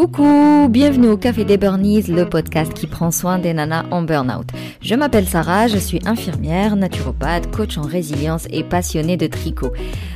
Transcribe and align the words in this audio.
Coucou, 0.00 0.68
bienvenue 0.70 1.08
au 1.08 1.18
Café 1.18 1.44
des 1.44 1.58
Burnies, 1.58 2.04
le 2.04 2.26
podcast 2.26 2.72
qui 2.72 2.86
prend 2.86 3.10
soin 3.10 3.38
des 3.38 3.52
nanas 3.52 3.84
en 3.90 4.00
burn-out. 4.00 4.46
Je 4.80 4.94
m'appelle 4.94 5.28
Sarah, 5.28 5.68
je 5.68 5.76
suis 5.76 6.00
infirmière, 6.06 6.74
naturopathe, 6.74 7.54
coach 7.54 7.76
en 7.76 7.82
résilience 7.82 8.46
et 8.50 8.64
passionnée 8.64 9.18
de 9.18 9.26
tricot. 9.26 9.72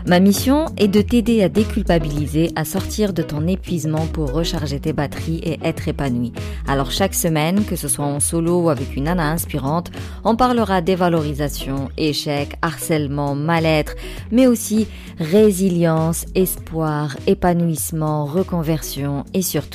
Ma 0.06 0.20
mission 0.20 0.64
est 0.78 0.88
de 0.88 1.02
t'aider 1.02 1.42
à 1.42 1.50
déculpabiliser, 1.50 2.50
à 2.56 2.64
sortir 2.64 3.12
de 3.12 3.22
ton 3.22 3.46
épuisement 3.46 4.06
pour 4.06 4.32
recharger 4.32 4.80
tes 4.80 4.94
batteries 4.94 5.42
et 5.42 5.58
être 5.62 5.86
épanoui. 5.86 6.32
Alors 6.66 6.90
chaque 6.90 7.14
semaine, 7.14 7.66
que 7.66 7.76
ce 7.76 7.88
soit 7.88 8.06
en 8.06 8.20
solo 8.20 8.62
ou 8.62 8.70
avec 8.70 8.96
une 8.96 9.04
nana 9.04 9.32
inspirante, 9.32 9.90
on 10.24 10.34
parlera 10.34 10.80
dévalorisation, 10.80 11.90
échec, 11.98 12.54
harcèlement, 12.62 13.34
mal-être, 13.34 13.96
mais 14.32 14.46
aussi 14.46 14.86
résilience, 15.18 16.24
espoir, 16.34 17.18
épanouissement, 17.26 18.24
reconversion 18.24 19.24
et 19.34 19.42
surtout 19.42 19.73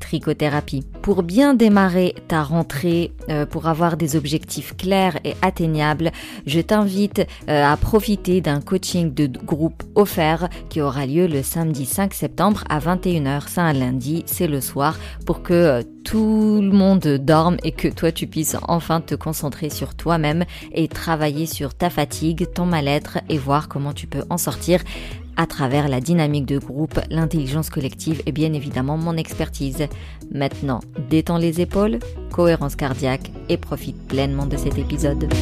trichothérapie. 0.00 0.84
Pour 1.02 1.22
bien 1.22 1.54
démarrer 1.54 2.14
ta 2.28 2.42
rentrée, 2.42 3.12
euh, 3.28 3.46
pour 3.46 3.66
avoir 3.66 3.96
des 3.96 4.16
objectifs 4.16 4.76
clairs 4.76 5.18
et 5.24 5.34
atteignables, 5.42 6.12
je 6.46 6.60
t'invite 6.60 7.26
euh, 7.48 7.64
à 7.64 7.76
profiter 7.76 8.40
d'un 8.40 8.60
coaching 8.60 9.12
de 9.14 9.26
groupe 9.26 9.82
offert 9.94 10.48
qui 10.68 10.80
aura 10.80 11.06
lieu 11.06 11.26
le 11.26 11.42
samedi 11.42 11.86
5 11.86 12.14
septembre 12.14 12.64
à 12.68 12.78
21h. 12.78 13.42
C'est 13.46 13.60
un 13.60 13.72
lundi, 13.72 14.22
c'est 14.26 14.46
le 14.46 14.60
soir, 14.60 14.98
pour 15.26 15.42
que 15.42 15.54
euh, 15.54 15.82
tout 16.04 16.60
le 16.62 16.70
monde 16.70 17.06
dorme 17.20 17.58
et 17.64 17.72
que 17.72 17.88
toi 17.88 18.12
tu 18.12 18.26
puisses 18.26 18.56
enfin 18.66 19.02
te 19.02 19.14
concentrer 19.14 19.68
sur 19.68 19.94
toi-même 19.94 20.44
et 20.72 20.88
travailler 20.88 21.44
sur 21.44 21.74
ta 21.74 21.90
fatigue, 21.90 22.46
ton 22.54 22.64
mal-être 22.64 23.18
et 23.28 23.36
voir 23.36 23.68
comment 23.68 23.92
tu 23.92 24.06
peux 24.06 24.24
en 24.30 24.38
sortir 24.38 24.80
à 25.38 25.46
travers 25.46 25.88
la 25.88 26.00
dynamique 26.00 26.46
de 26.46 26.58
groupe, 26.58 27.00
l'intelligence 27.10 27.70
collective 27.70 28.20
et 28.26 28.32
bien 28.32 28.52
évidemment 28.52 28.98
mon 28.98 29.16
expertise. 29.16 29.86
Maintenant, 30.32 30.80
détends 31.08 31.38
les 31.38 31.60
épaules, 31.60 32.00
cohérence 32.32 32.74
cardiaque 32.74 33.30
et 33.48 33.56
profite 33.56 33.96
pleinement 34.08 34.46
de 34.46 34.56
cet 34.56 34.76
épisode. 34.76 35.32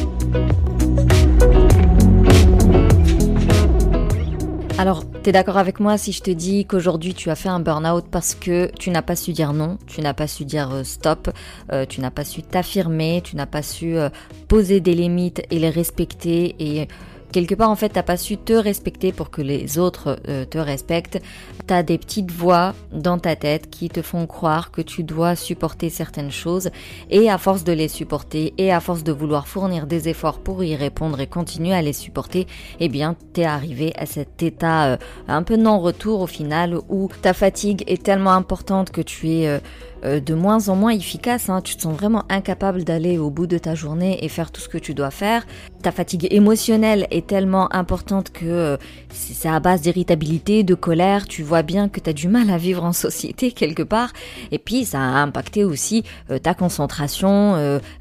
Alors, 4.77 5.03
t'es 5.23 5.31
d'accord 5.31 5.57
avec 5.57 5.79
moi 5.79 5.97
si 5.97 6.11
je 6.11 6.21
te 6.21 6.29
dis 6.29 6.65
qu'aujourd'hui 6.65 7.15
tu 7.15 7.31
as 7.31 7.35
fait 7.35 7.49
un 7.49 7.59
burn-out 7.59 8.05
parce 8.11 8.35
que 8.35 8.69
tu 8.77 8.91
n'as 8.91 9.01
pas 9.01 9.15
su 9.15 9.33
dire 9.33 9.51
non, 9.51 9.79
tu 9.87 10.01
n'as 10.01 10.13
pas 10.13 10.27
su 10.27 10.45
dire 10.45 10.71
euh, 10.71 10.83
stop, 10.83 11.31
euh, 11.71 11.87
tu 11.89 11.99
n'as 11.99 12.11
pas 12.11 12.23
su 12.23 12.43
t'affirmer, 12.43 13.21
tu 13.23 13.35
n'as 13.35 13.47
pas 13.47 13.63
su 13.63 13.97
euh, 13.97 14.09
poser 14.47 14.79
des 14.79 14.93
limites 14.93 15.41
et 15.49 15.57
les 15.57 15.71
respecter 15.71 16.55
et 16.59 16.87
quelque 17.31 17.55
part 17.55 17.69
en 17.69 17.75
fait 17.75 17.89
t'as 17.89 18.03
pas 18.03 18.17
su 18.17 18.37
te 18.37 18.53
respecter 18.53 19.11
pour 19.11 19.29
que 19.29 19.41
les 19.41 19.77
autres 19.77 20.19
euh, 20.27 20.45
te 20.45 20.57
respectent. 20.57 21.21
T'as 21.65 21.83
des 21.83 21.97
petites 21.97 22.31
voix 22.31 22.73
dans 22.91 23.19
ta 23.19 23.35
tête 23.35 23.69
qui 23.69 23.89
te 23.89 24.01
font 24.01 24.25
croire 24.25 24.71
que 24.71 24.81
tu 24.81 25.03
dois 25.03 25.35
supporter 25.35 25.89
certaines 25.89 26.31
choses 26.31 26.69
et 27.09 27.29
à 27.29 27.37
force 27.37 27.63
de 27.63 27.73
les 27.73 27.87
supporter 27.87 28.53
et 28.57 28.71
à 28.71 28.79
force 28.79 29.03
de 29.03 29.11
vouloir 29.11 29.47
fournir 29.47 29.87
des 29.87 30.09
efforts 30.09 30.39
pour 30.39 30.63
y 30.63 30.75
répondre 30.75 31.19
et 31.19 31.27
continuer 31.27 31.73
à 31.73 31.81
les 31.81 31.93
supporter, 31.93 32.47
eh 32.79 32.89
bien 32.89 33.15
t'es 33.33 33.43
arrivé 33.45 33.93
à 33.97 34.05
cet 34.05 34.41
état 34.43 34.85
euh, 34.85 34.97
un 35.27 35.43
peu 35.43 35.57
non 35.57 35.79
retour 35.79 36.21
au 36.21 36.27
final 36.27 36.77
où 36.89 37.09
ta 37.21 37.33
fatigue 37.33 37.83
est 37.87 38.03
tellement 38.03 38.31
importante 38.31 38.91
que 38.91 39.01
tu 39.01 39.29
es 39.29 39.47
euh, 39.47 39.59
de 40.03 40.33
moins 40.33 40.69
en 40.69 40.75
moins 40.75 40.91
efficace. 40.91 41.49
Hein. 41.49 41.61
Tu 41.61 41.75
te 41.75 41.81
sens 41.81 41.95
vraiment 41.95 42.23
incapable 42.29 42.83
d'aller 42.83 43.17
au 43.17 43.29
bout 43.29 43.47
de 43.47 43.57
ta 43.57 43.75
journée 43.75 44.23
et 44.23 44.29
faire 44.29 44.51
tout 44.51 44.61
ce 44.61 44.69
que 44.69 44.77
tu 44.77 44.93
dois 44.93 45.11
faire. 45.11 45.45
Ta 45.81 45.91
fatigue 45.91 46.27
émotionnelle 46.31 47.07
est 47.11 47.27
tellement 47.27 47.73
importante 47.73 48.31
que 48.31 48.45
euh, 48.45 48.77
c'est 49.09 49.49
à 49.49 49.59
base 49.59 49.81
d'irritabilité, 49.81 50.63
de 50.63 50.75
colère. 50.75 51.27
Tu 51.27 51.43
vois 51.43 51.61
bien 51.61 51.89
que 51.89 51.99
tu 51.99 52.09
as 52.09 52.13
du 52.13 52.27
mal 52.27 52.49
à 52.49 52.57
vivre 52.57 52.83
en 52.83 52.93
société 52.93 53.51
quelque 53.53 53.83
part. 53.83 54.13
Et 54.51 54.59
puis 54.59 54.85
ça 54.85 54.99
a 54.99 55.21
impacté 55.21 55.63
aussi 55.63 56.03
euh, 56.31 56.39
ta 56.39 56.53
concentration, 56.53 57.27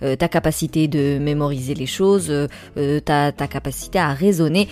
ta 0.00 0.28
capacité 0.28 0.88
de 0.88 1.18
mémoriser 1.18 1.74
les 1.74 1.86
choses, 1.86 2.32
ta, 3.04 3.32
ta 3.32 3.46
capacité 3.48 3.98
à 3.98 4.12
raisonner. 4.12 4.68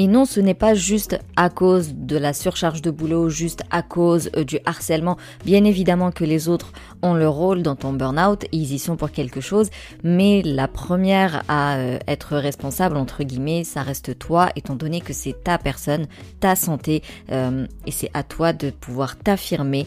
Et 0.00 0.06
non, 0.06 0.26
ce 0.26 0.38
n'est 0.38 0.54
pas 0.54 0.74
juste 0.74 1.18
à 1.34 1.50
cause 1.50 1.92
de 1.92 2.16
la 2.16 2.32
surcharge 2.32 2.82
de 2.82 2.92
boulot, 2.92 3.30
juste 3.30 3.64
à 3.72 3.82
cause 3.82 4.30
euh, 4.36 4.44
du 4.44 4.60
harcèlement. 4.64 5.16
Bien 5.44 5.64
évidemment 5.64 6.12
que 6.12 6.22
les 6.22 6.48
autres 6.48 6.72
ont 7.02 7.14
leur 7.14 7.32
rôle 7.32 7.64
dans 7.64 7.74
ton 7.74 7.92
burn-out, 7.92 8.44
ils 8.52 8.72
y 8.72 8.78
sont 8.78 8.94
pour 8.94 9.10
quelque 9.10 9.40
chose, 9.40 9.70
mais 10.04 10.42
la 10.44 10.68
première 10.68 11.42
à 11.48 11.78
euh, 11.78 11.98
être 12.06 12.36
responsable, 12.36 12.96
entre 12.96 13.24
guillemets, 13.24 13.64
ça 13.64 13.82
reste 13.82 14.16
toi, 14.20 14.50
étant 14.54 14.76
donné 14.76 15.00
que 15.00 15.12
c'est 15.12 15.42
ta 15.42 15.58
personne, 15.58 16.06
ta 16.38 16.54
santé, 16.54 17.02
euh, 17.32 17.66
et 17.84 17.90
c'est 17.90 18.12
à 18.14 18.22
toi 18.22 18.52
de 18.52 18.70
pouvoir 18.70 19.16
t'affirmer, 19.16 19.84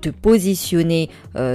te 0.00 0.08
positionner 0.08 1.10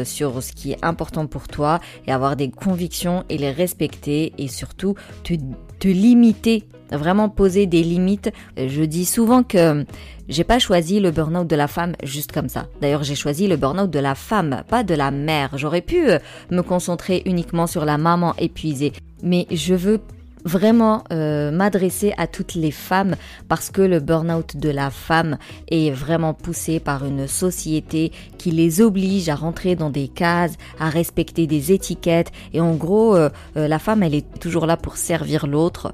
sur 0.05 0.41
ce 0.41 0.53
qui 0.53 0.71
est 0.71 0.77
important 0.81 1.27
pour 1.27 1.49
toi 1.49 1.81
et 2.05 2.13
avoir 2.13 2.37
des 2.37 2.49
convictions 2.49 3.25
et 3.27 3.37
les 3.37 3.51
respecter 3.51 4.31
et 4.37 4.47
surtout 4.47 4.95
te, 5.25 5.33
te 5.79 5.87
limiter 5.87 6.63
vraiment 6.91 7.29
poser 7.29 7.65
des 7.65 7.83
limites. 7.83 8.31
Je 8.57 8.83
dis 8.83 9.05
souvent 9.05 9.43
que 9.43 9.85
j'ai 10.29 10.43
pas 10.43 10.59
choisi 10.59 10.99
le 10.99 11.11
burn-out 11.11 11.47
de 11.47 11.55
la 11.55 11.67
femme 11.67 11.93
juste 12.03 12.31
comme 12.31 12.49
ça. 12.49 12.67
D'ailleurs, 12.81 13.03
j'ai 13.03 13.15
choisi 13.15 13.47
le 13.47 13.57
burn-out 13.57 13.89
de 13.89 13.99
la 13.99 14.15
femme, 14.15 14.63
pas 14.69 14.83
de 14.83 14.93
la 14.93 15.11
mère. 15.11 15.57
J'aurais 15.57 15.81
pu 15.81 16.09
euh, 16.09 16.19
me 16.51 16.61
concentrer 16.61 17.23
uniquement 17.25 17.67
sur 17.67 17.85
la 17.85 17.97
maman 17.97 18.33
épuisée, 18.37 18.93
mais 19.23 19.47
je 19.51 19.73
veux 19.73 19.99
vraiment 20.47 21.03
euh, 21.11 21.51
m'adresser 21.51 22.13
à 22.17 22.25
toutes 22.25 22.55
les 22.55 22.71
femmes 22.71 23.15
parce 23.49 23.69
que 23.69 23.81
le 23.81 23.99
burn-out 23.99 24.57
de 24.57 24.69
la 24.69 24.89
femme 24.89 25.37
est 25.69 25.91
vraiment 25.91 26.33
poussé 26.33 26.79
par 26.79 27.05
une 27.05 27.27
société 27.27 28.11
qui 28.37 28.51
les 28.51 28.81
oblige 28.81 29.29
à 29.29 29.35
rentrer 29.35 29.75
dans 29.75 29.89
des 29.89 30.07
cases, 30.07 30.53
à 30.79 30.89
respecter 30.89 31.47
des 31.47 31.73
étiquettes. 31.73 32.31
Et 32.53 32.61
en 32.61 32.75
gros 32.75 33.15
euh, 33.15 33.29
euh, 33.57 33.67
la 33.67 33.77
femme 33.77 34.03
elle 34.03 34.15
est 34.15 34.39
toujours 34.39 34.65
là 34.65 34.77
pour 34.77 34.95
servir 34.95 35.47
l'autre, 35.47 35.93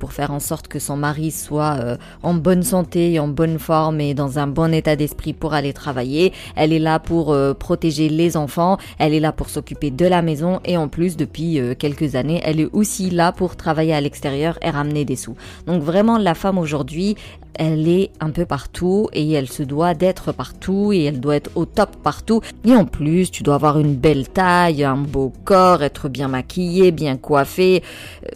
pour 0.00 0.12
faire 0.12 0.32
en 0.32 0.40
sorte 0.40 0.66
que 0.66 0.78
son 0.78 0.96
mari 0.96 1.30
soit 1.30 1.96
en 2.22 2.34
bonne 2.34 2.62
santé, 2.62 3.20
en 3.20 3.28
bonne 3.28 3.58
forme 3.58 4.00
et 4.00 4.14
dans 4.14 4.38
un 4.38 4.46
bon 4.48 4.74
état 4.74 4.96
d'esprit 4.96 5.32
pour 5.32 5.54
aller 5.54 5.72
travailler. 5.72 6.32
Elle 6.56 6.72
est 6.72 6.78
là 6.78 6.98
pour 6.98 7.36
protéger 7.58 8.08
les 8.08 8.36
enfants, 8.36 8.78
elle 8.98 9.14
est 9.14 9.20
là 9.20 9.32
pour 9.32 9.48
s'occuper 9.48 9.90
de 9.90 10.06
la 10.06 10.22
maison. 10.22 10.60
Et 10.64 10.76
en 10.76 10.88
plus 10.88 11.16
depuis 11.16 11.60
quelques 11.78 12.16
années 12.16 12.40
elle 12.44 12.60
est 12.60 12.68
aussi 12.72 13.10
là 13.10 13.30
pour 13.30 13.54
travailler 13.56 13.91
à 13.92 14.00
l'extérieur 14.00 14.58
et 14.62 14.70
ramener 14.70 15.04
des 15.04 15.16
sous. 15.16 15.36
Donc 15.66 15.82
vraiment 15.82 16.18
la 16.18 16.34
femme 16.34 16.58
aujourd'hui, 16.58 17.16
elle 17.54 17.88
est 17.88 18.10
un 18.20 18.30
peu 18.30 18.46
partout 18.46 19.08
et 19.12 19.30
elle 19.32 19.48
se 19.48 19.62
doit 19.62 19.94
d'être 19.94 20.32
partout 20.32 20.92
et 20.92 21.04
elle 21.04 21.20
doit 21.20 21.36
être 21.36 21.50
au 21.54 21.64
top 21.64 21.96
partout. 22.02 22.40
Et 22.64 22.74
en 22.74 22.84
plus, 22.84 23.30
tu 23.30 23.42
dois 23.42 23.56
avoir 23.56 23.78
une 23.78 23.94
belle 23.94 24.28
taille, 24.28 24.84
un 24.84 24.96
beau 24.96 25.32
corps, 25.44 25.82
être 25.82 26.08
bien 26.08 26.28
maquillé, 26.28 26.90
bien 26.92 27.16
coiffé. 27.16 27.82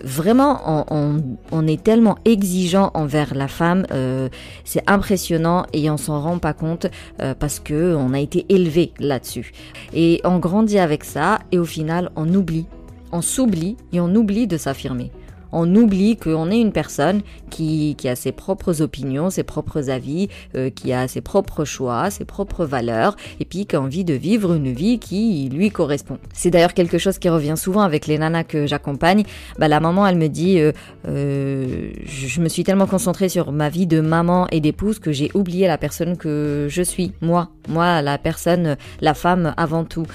Vraiment, 0.02 0.86
on, 0.90 1.66
est 1.66 1.82
tellement 1.82 2.16
exigeant 2.24 2.90
envers 2.94 3.34
la 3.34 3.48
femme, 3.48 3.86
euh, 3.90 4.28
c'est 4.64 4.88
impressionnant 4.88 5.66
et 5.72 5.90
on 5.90 5.96
s'en 5.96 6.20
rend 6.20 6.38
pas 6.38 6.52
compte 6.52 6.86
euh, 7.20 7.34
parce 7.34 7.58
que 7.58 7.96
on 7.96 8.12
a 8.12 8.20
été 8.20 8.46
élevé 8.48 8.92
là-dessus. 9.00 9.52
Et 9.92 10.20
on 10.24 10.38
grandit 10.38 10.78
avec 10.78 11.02
ça 11.02 11.40
et 11.50 11.58
au 11.58 11.64
final, 11.64 12.10
on 12.14 12.32
oublie, 12.32 12.66
on 13.10 13.22
s'oublie 13.22 13.76
et 13.92 14.00
on 14.00 14.14
oublie 14.14 14.46
de 14.46 14.56
s'affirmer 14.56 15.10
on 15.52 15.74
oublie 15.74 16.16
qu'on 16.16 16.50
est 16.50 16.60
une 16.60 16.72
personne 16.72 17.22
qui, 17.50 17.96
a 18.04 18.14
ses 18.14 18.32
propres 18.32 18.82
opinions, 18.82 19.30
ses 19.30 19.42
propres 19.42 19.90
avis, 19.90 20.28
euh, 20.54 20.70
qui 20.70 20.92
a 20.92 21.08
ses 21.08 21.20
propres 21.20 21.64
choix, 21.64 22.10
ses 22.10 22.24
propres 22.24 22.64
valeurs, 22.64 23.16
et 23.40 23.44
puis 23.44 23.66
qui 23.66 23.76
a 23.76 23.80
envie 23.80 24.04
de 24.04 24.14
vivre 24.14 24.54
une 24.54 24.72
vie 24.72 24.98
qui 24.98 25.48
lui 25.52 25.70
correspond. 25.70 26.18
C'est 26.32 26.50
d'ailleurs 26.50 26.74
quelque 26.74 26.98
chose 26.98 27.18
qui 27.18 27.28
revient 27.28 27.54
souvent 27.56 27.80
avec 27.80 28.06
les 28.06 28.18
nanas 28.18 28.44
que 28.44 28.66
j'accompagne. 28.66 29.24
Bah, 29.58 29.68
la 29.68 29.80
maman, 29.80 30.06
elle 30.06 30.16
me 30.16 30.28
dit, 30.28 30.60
euh, 30.60 30.72
euh, 31.08 31.90
je 32.04 32.40
me 32.40 32.48
suis 32.48 32.64
tellement 32.64 32.86
concentrée 32.86 33.28
sur 33.28 33.52
ma 33.52 33.68
vie 33.68 33.86
de 33.86 34.00
maman 34.00 34.46
et 34.52 34.60
d'épouse 34.60 34.98
que 34.98 35.12
j'ai 35.12 35.30
oublié 35.34 35.66
la 35.66 35.78
personne 35.78 36.16
que 36.16 36.66
je 36.68 36.82
suis, 36.82 37.12
moi, 37.20 37.50
moi, 37.68 38.02
la 38.02 38.18
personne, 38.18 38.76
la 39.00 39.14
femme 39.14 39.54
avant 39.56 39.84
tout. 39.84 40.06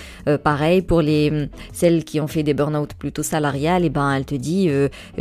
pareil 0.43 0.81
pour 0.81 1.01
les 1.01 1.49
celles 1.73 2.03
qui 2.03 2.19
ont 2.21 2.27
fait 2.27 2.43
des 2.43 2.53
burn-out 2.53 2.93
plutôt 2.93 3.23
salariales, 3.23 3.83
et 3.83 3.89
ben 3.89 4.13
elle 4.13 4.25
te 4.25 4.35
dit 4.35 4.69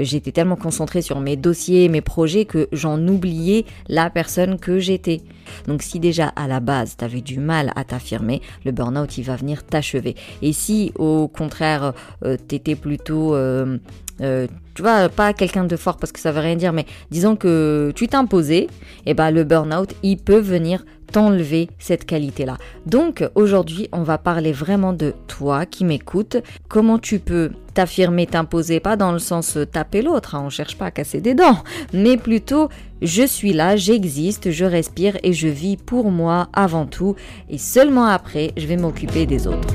j'étais 0.05 0.33
tellement 0.33 0.57
concentrée 0.57 1.03
sur 1.03 1.21
mes 1.21 1.37
dossiers, 1.37 1.89
mes 1.89 2.01
projets 2.01 2.45
que 2.45 2.69
j'en 2.73 3.07
oubliais 3.07 3.65
la 3.89 4.11
personne 4.11 4.59
que 4.59 4.79
j'étais. 4.79 5.21
Donc 5.67 5.83
si 5.83 5.99
déjà 6.01 6.29
à 6.29 6.47
la 6.47 6.61
base 6.61 6.97
tu 6.97 7.05
avais 7.05 7.21
du 7.21 7.41
mal 7.41 7.73
à 7.77 7.85
t'affirmer, 7.85 8.41
le 8.65 8.73
burn-out 8.73 9.19
il 9.19 9.25
va 9.25 9.37
venir 9.37 9.65
t'achever. 9.65 10.15
Et 10.43 10.53
si 10.53 10.93
au 10.97 11.29
contraire 11.29 11.93
euh, 12.25 12.37
tu 12.49 12.55
étais 12.55 12.77
plutôt 12.77 13.35
euh, 13.35 13.79
euh, 14.21 14.47
tu 14.75 14.83
vois, 14.83 15.09
pas 15.09 15.33
quelqu'un 15.33 15.65
de 15.65 15.77
fort 15.77 15.97
parce 15.97 16.13
que 16.13 16.21
ça 16.21 16.33
veut 16.33 16.41
rien 16.41 16.57
dire, 16.57 16.73
mais 16.73 16.87
disons 17.11 17.37
que 17.37 17.93
tu 17.95 18.09
imposé, 18.13 18.63
et 18.63 18.69
eh 19.07 19.15
ben 19.15 19.31
le 19.31 19.45
burn-out, 19.45 19.95
il 20.03 20.17
peut 20.17 20.39
venir 20.39 20.85
t'enlever 21.11 21.69
cette 21.79 22.05
qualité-là. 22.05 22.57
Donc 22.87 23.29
aujourd'hui, 23.35 23.89
on 23.93 24.03
va 24.03 24.19
parler 24.19 24.53
vraiment 24.53 24.93
de 24.93 25.15
toi 25.27 25.67
qui 25.67 25.85
m'écoutes, 25.85 26.37
comment 26.69 26.99
tu 26.99 27.19
peux 27.19 27.51
t'affirmer, 27.75 28.27
t'imposer, 28.27 28.81
pas 28.81 28.97
dans 28.97 29.13
le 29.13 29.19
sens 29.19 29.57
euh, 29.57 29.67
taper 29.67 30.03
l'autre, 30.03 30.35
hein, 30.35 30.43
on 30.45 30.51
cherche 30.51 30.77
pas 30.77 30.87
à 30.87 30.91
casser 30.91 31.21
des 31.21 31.35
dents, 31.35 31.59
mais 31.93 32.17
plutôt 32.17 32.69
je 33.03 33.27
suis 33.27 33.53
là, 33.53 33.77
j'existe, 33.77 34.51
je 34.51 34.65
respire 34.65 35.17
et 35.23 35.33
je 35.33 35.49
vis 35.49 35.77
pour 35.77 36.11
moi 36.11 36.49
avant 36.53 36.87
tout, 36.87 37.17
et 37.49 37.59
seulement 37.59 38.07
après, 38.07 38.53
je 38.57 38.67
vais 38.67 38.77
m'occuper 38.77 39.27
des 39.27 39.47
autres. 39.47 39.69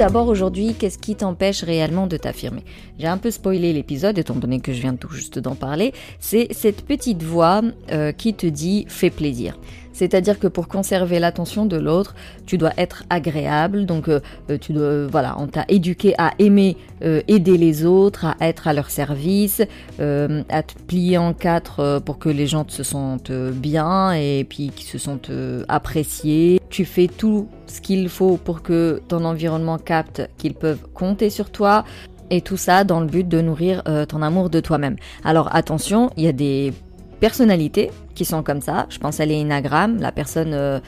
D'abord 0.00 0.28
aujourd'hui, 0.28 0.72
qu'est-ce 0.78 0.96
qui 0.96 1.14
t'empêche 1.14 1.62
réellement 1.62 2.06
de 2.06 2.16
t'affirmer? 2.16 2.64
J'ai 2.98 3.06
un 3.06 3.18
peu 3.18 3.30
spoilé 3.30 3.74
l'épisode, 3.74 4.16
étant 4.16 4.34
donné 4.34 4.58
que 4.58 4.72
je 4.72 4.80
viens 4.80 4.96
tout 4.96 5.10
juste 5.10 5.38
d'en 5.38 5.54
parler. 5.54 5.92
C'est 6.20 6.48
cette 6.52 6.86
petite 6.86 7.22
voix 7.22 7.60
euh, 7.92 8.10
qui 8.10 8.32
te 8.32 8.46
dit 8.46 8.86
fais 8.88 9.10
plaisir. 9.10 9.58
C'est-à-dire 10.00 10.38
que 10.38 10.46
pour 10.46 10.66
conserver 10.66 11.18
l'attention 11.18 11.66
de 11.66 11.76
l'autre, 11.76 12.14
tu 12.46 12.56
dois 12.56 12.72
être 12.78 13.04
agréable. 13.10 13.84
Donc, 13.84 14.08
euh, 14.08 14.20
euh, 14.50 14.56
tu 14.58 14.72
dois, 14.72 15.06
voilà, 15.06 15.36
on 15.38 15.46
t'a 15.46 15.66
éduqué 15.68 16.14
à 16.18 16.32
aimer 16.38 16.76
aider 17.28 17.56
les 17.56 17.86
autres, 17.86 18.26
à 18.26 18.36
être 18.42 18.68
à 18.68 18.74
leur 18.74 18.90
service, 18.90 19.62
à 19.98 20.62
te 20.62 20.74
plier 20.86 21.16
en 21.16 21.32
quatre 21.32 21.98
pour 22.04 22.18
que 22.18 22.28
les 22.28 22.46
gens 22.46 22.66
se 22.68 22.82
sentent 22.82 23.32
bien 23.32 24.12
et 24.12 24.44
puis 24.46 24.68
qu'ils 24.68 24.86
se 24.86 24.98
sentent 24.98 25.30
appréciés. 25.68 26.60
Tu 26.68 26.84
fais 26.84 27.06
tout 27.06 27.48
ce 27.66 27.80
qu'il 27.80 28.06
faut 28.10 28.36
pour 28.36 28.62
que 28.62 29.00
ton 29.08 29.24
environnement 29.24 29.78
capte 29.78 30.28
qu'ils 30.36 30.54
peuvent 30.54 30.86
compter 30.92 31.30
sur 31.30 31.48
toi. 31.50 31.84
Et 32.32 32.40
tout 32.40 32.56
ça 32.56 32.84
dans 32.84 33.00
le 33.00 33.06
but 33.06 33.26
de 33.26 33.40
nourrir 33.40 33.82
euh, 33.88 34.06
ton 34.06 34.22
amour 34.22 34.50
de 34.50 34.60
toi-même. 34.60 34.96
Alors 35.24 35.54
attention, 35.54 36.10
il 36.16 36.22
y 36.24 36.28
a 36.28 36.32
des 36.32 36.72
personnalités 37.20 37.90
qui 38.14 38.24
sont 38.24 38.42
comme 38.42 38.60
ça. 38.60 38.86
Je 38.90 38.98
pense 38.98 39.20
à 39.20 39.26
l'énagramme, 39.26 40.00
la 40.00 40.12
personne 40.12 40.52
euh, 40.54 40.80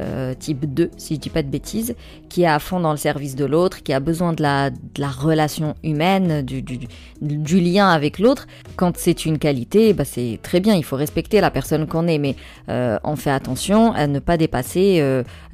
euh, 0.00 0.34
type 0.34 0.72
2, 0.74 0.90
si 0.96 1.14
je 1.14 1.20
dis 1.20 1.30
pas 1.30 1.42
de 1.42 1.48
bêtises, 1.48 1.94
qui 2.28 2.42
est 2.42 2.46
à 2.46 2.58
fond 2.58 2.80
dans 2.80 2.90
le 2.90 2.96
service 2.96 3.36
de 3.36 3.44
l'autre, 3.44 3.82
qui 3.82 3.92
a 3.92 4.00
besoin 4.00 4.32
de 4.32 4.42
la, 4.42 4.70
relation 5.08 5.76
humaine, 5.84 6.42
du, 6.42 7.60
lien 7.60 7.88
avec 7.88 8.18
l'autre. 8.18 8.46
Quand 8.74 8.96
c'est 8.96 9.24
une 9.24 9.38
qualité, 9.38 9.92
bah 9.92 10.04
c'est 10.04 10.40
très 10.42 10.58
bien, 10.58 10.74
il 10.74 10.84
faut 10.84 10.96
respecter 10.96 11.40
la 11.40 11.50
personne 11.52 11.86
qu'on 11.86 12.08
est, 12.08 12.18
mais 12.18 12.34
euh, 12.68 12.98
on 13.04 13.14
fait 13.14 13.30
attention 13.30 13.92
à 13.92 14.08
ne 14.08 14.18
pas 14.18 14.36
dépasser, 14.36 15.00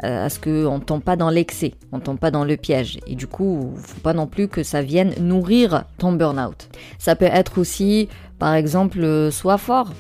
à 0.03 0.31
ce 0.31 0.39
qu'on 0.39 0.79
ne 0.79 0.83
tombe 0.83 1.03
pas 1.03 1.17
dans 1.17 1.29
l'excès, 1.29 1.75
on 1.93 1.99
ne 1.99 2.03
tombe 2.03 2.19
pas 2.19 2.31
dans 2.31 2.45
le 2.45 2.57
piège. 2.57 2.99
Et 3.07 3.17
du 3.17 3.27
coup, 3.27 3.75
faut 3.77 4.01
pas 4.01 4.15
non 4.15 4.27
plus 4.27 4.49
que 4.49 4.63
ça 4.63 4.81
vienne 4.81 5.13
nourrir 5.21 5.85
ton 5.99 6.13
burn-out. 6.13 6.69
Ça 6.99 7.15
peut 7.15 7.27
être 7.31 7.59
aussi, 7.59 8.09
par 8.39 8.55
exemple, 8.55 9.31
sois 9.31 9.59
fort, 9.59 9.93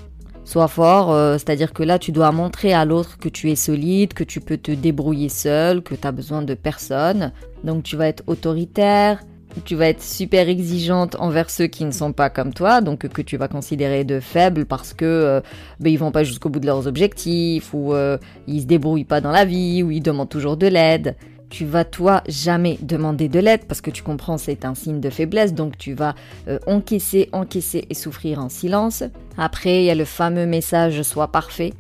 Sois 0.45 0.69
fort, 0.69 1.13
euh, 1.13 1.35
c'est-à-dire 1.35 1.73
que 1.73 1.83
là, 1.83 1.99
tu 1.99 2.13
dois 2.13 2.33
montrer 2.33 2.73
à 2.73 2.85
l'autre 2.85 3.19
que 3.19 3.29
tu 3.29 3.51
es 3.51 3.57
solide, 3.57 4.15
que 4.15 4.25
tu 4.25 4.41
peux 4.41 4.57
te 4.57 4.73
débrouiller 4.73 5.29
seul, 5.29 5.83
que 5.83 5.95
tu 5.95 6.07
as 6.07 6.13
besoin 6.13 6.43
de 6.43 6.55
personne. 6.55 7.33
Donc 7.63 7.85
tu 7.85 7.97
vas 7.97 8.09
être 8.09 8.25
autoritaire, 8.27 9.21
tu 9.65 9.75
vas 9.75 9.89
être 9.89 10.03
super 10.03 10.49
exigeante 10.49 11.17
envers 11.19 11.51
ceux 11.51 11.67
qui 11.67 11.85
ne 11.85 11.91
sont 11.91 12.13
pas 12.13 12.31
comme 12.31 12.53
toi, 12.53 12.81
donc 12.81 13.07
que 13.09 13.23
tu 13.23 13.37
vas 13.37 13.49
considérer 13.49 14.05
de 14.05 14.21
faibles 14.21 14.65
parce 14.65 14.95
que 14.95 15.05
euh, 15.05 15.41
ben, 15.79 15.93
ils 15.93 15.99
vont 15.99 16.13
pas 16.13 16.25
jusqu'au 16.25 16.49
bout 16.49 16.61
de 16.61 16.67
leurs 16.67 16.87
objectifs, 16.87 17.75
ou 17.75 17.95
euh, 17.95 18.19
ils 18.47 18.63
se 18.63 18.67
débrouillent 18.67 19.05
pas 19.05 19.21
dans 19.21 19.33
la 19.33 19.45
vie, 19.45 19.83
ou 19.83 19.91
ils 19.91 20.03
demandent 20.03 20.29
toujours 20.29 20.57
de 20.57 20.67
l'aide 20.67 21.17
tu 21.51 21.67
vas 21.67 21.85
toi 21.85 22.23
jamais 22.29 22.79
demander 22.81 23.29
de 23.29 23.41
l'aide 23.41 23.65
parce 23.67 23.81
que 23.81 23.91
tu 23.91 24.03
comprends 24.03 24.39
c'est 24.39 24.65
un 24.65 24.75
signe 24.75 25.01
de 25.01 25.11
faiblesse 25.11 25.53
donc 25.53 25.77
tu 25.77 25.93
vas 25.93 26.15
euh, 26.49 26.59
encaisser, 26.67 27.29
encaisser 27.33 27.87
et 27.91 27.95
souffrir 27.95 28.39
en 28.39 28.49
silence. 28.49 29.03
Après 29.37 29.83
il 29.83 29.85
y 29.85 29.91
a 29.91 29.95
le 29.95 30.05
fameux 30.05 30.47
message 30.47 31.03
sois 31.03 31.29
parfait. 31.29 31.75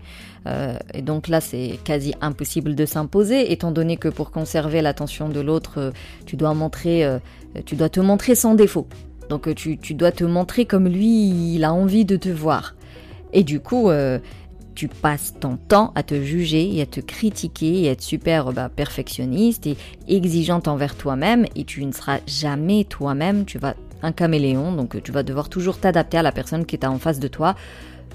Euh, 0.46 0.74
et 0.94 1.02
donc 1.02 1.28
là, 1.28 1.42
c'est 1.42 1.78
quasi 1.84 2.14
impossible 2.22 2.74
de 2.74 2.86
s'imposer, 2.86 3.52
étant 3.52 3.72
donné 3.72 3.98
que 3.98 4.08
pour 4.08 4.30
conserver 4.30 4.80
l'attention 4.80 5.28
de 5.28 5.38
l'autre, 5.38 5.74
euh, 5.76 5.90
tu 6.24 6.36
dois 6.36 6.54
montrer, 6.54 7.06
tu 7.66 7.76
dois 7.76 7.90
te 7.90 8.00
montrer 8.00 8.34
sans 8.34 8.54
défaut. 8.54 8.86
Donc 9.28 9.54
tu, 9.54 9.76
tu, 9.76 9.92
dois 9.92 10.12
te 10.12 10.24
montrer 10.24 10.64
comme 10.64 10.88
lui, 10.88 11.54
il 11.54 11.64
a 11.64 11.74
envie 11.74 12.06
de 12.06 12.16
te 12.16 12.30
voir. 12.30 12.74
Et 13.34 13.44
du 13.44 13.60
coup, 13.60 13.90
tu 14.74 14.88
passes 14.88 15.34
ton 15.38 15.56
temps 15.56 15.92
à 15.94 16.02
te 16.02 16.22
juger 16.22 16.74
et 16.76 16.82
à 16.82 16.86
te 16.86 17.00
critiquer 17.00 17.82
et 17.82 17.86
être 17.86 18.02
super 18.02 18.52
bah, 18.52 18.68
perfectionniste 18.68 19.66
et 19.66 19.76
exigeante 20.08 20.68
envers 20.68 20.96
toi-même 20.96 21.46
et 21.56 21.64
tu 21.64 21.84
ne 21.84 21.92
seras 21.92 22.20
jamais 22.26 22.84
toi-même, 22.84 23.44
tu 23.44 23.58
vas 23.58 23.74
un 24.02 24.12
caméléon, 24.12 24.72
donc 24.72 25.02
tu 25.02 25.12
vas 25.12 25.22
devoir 25.22 25.48
toujours 25.48 25.78
t'adapter 25.78 26.18
à 26.18 26.22
la 26.22 26.32
personne 26.32 26.64
qui 26.64 26.76
est 26.76 26.86
en 26.86 26.98
face 26.98 27.20
de 27.20 27.28
toi 27.28 27.54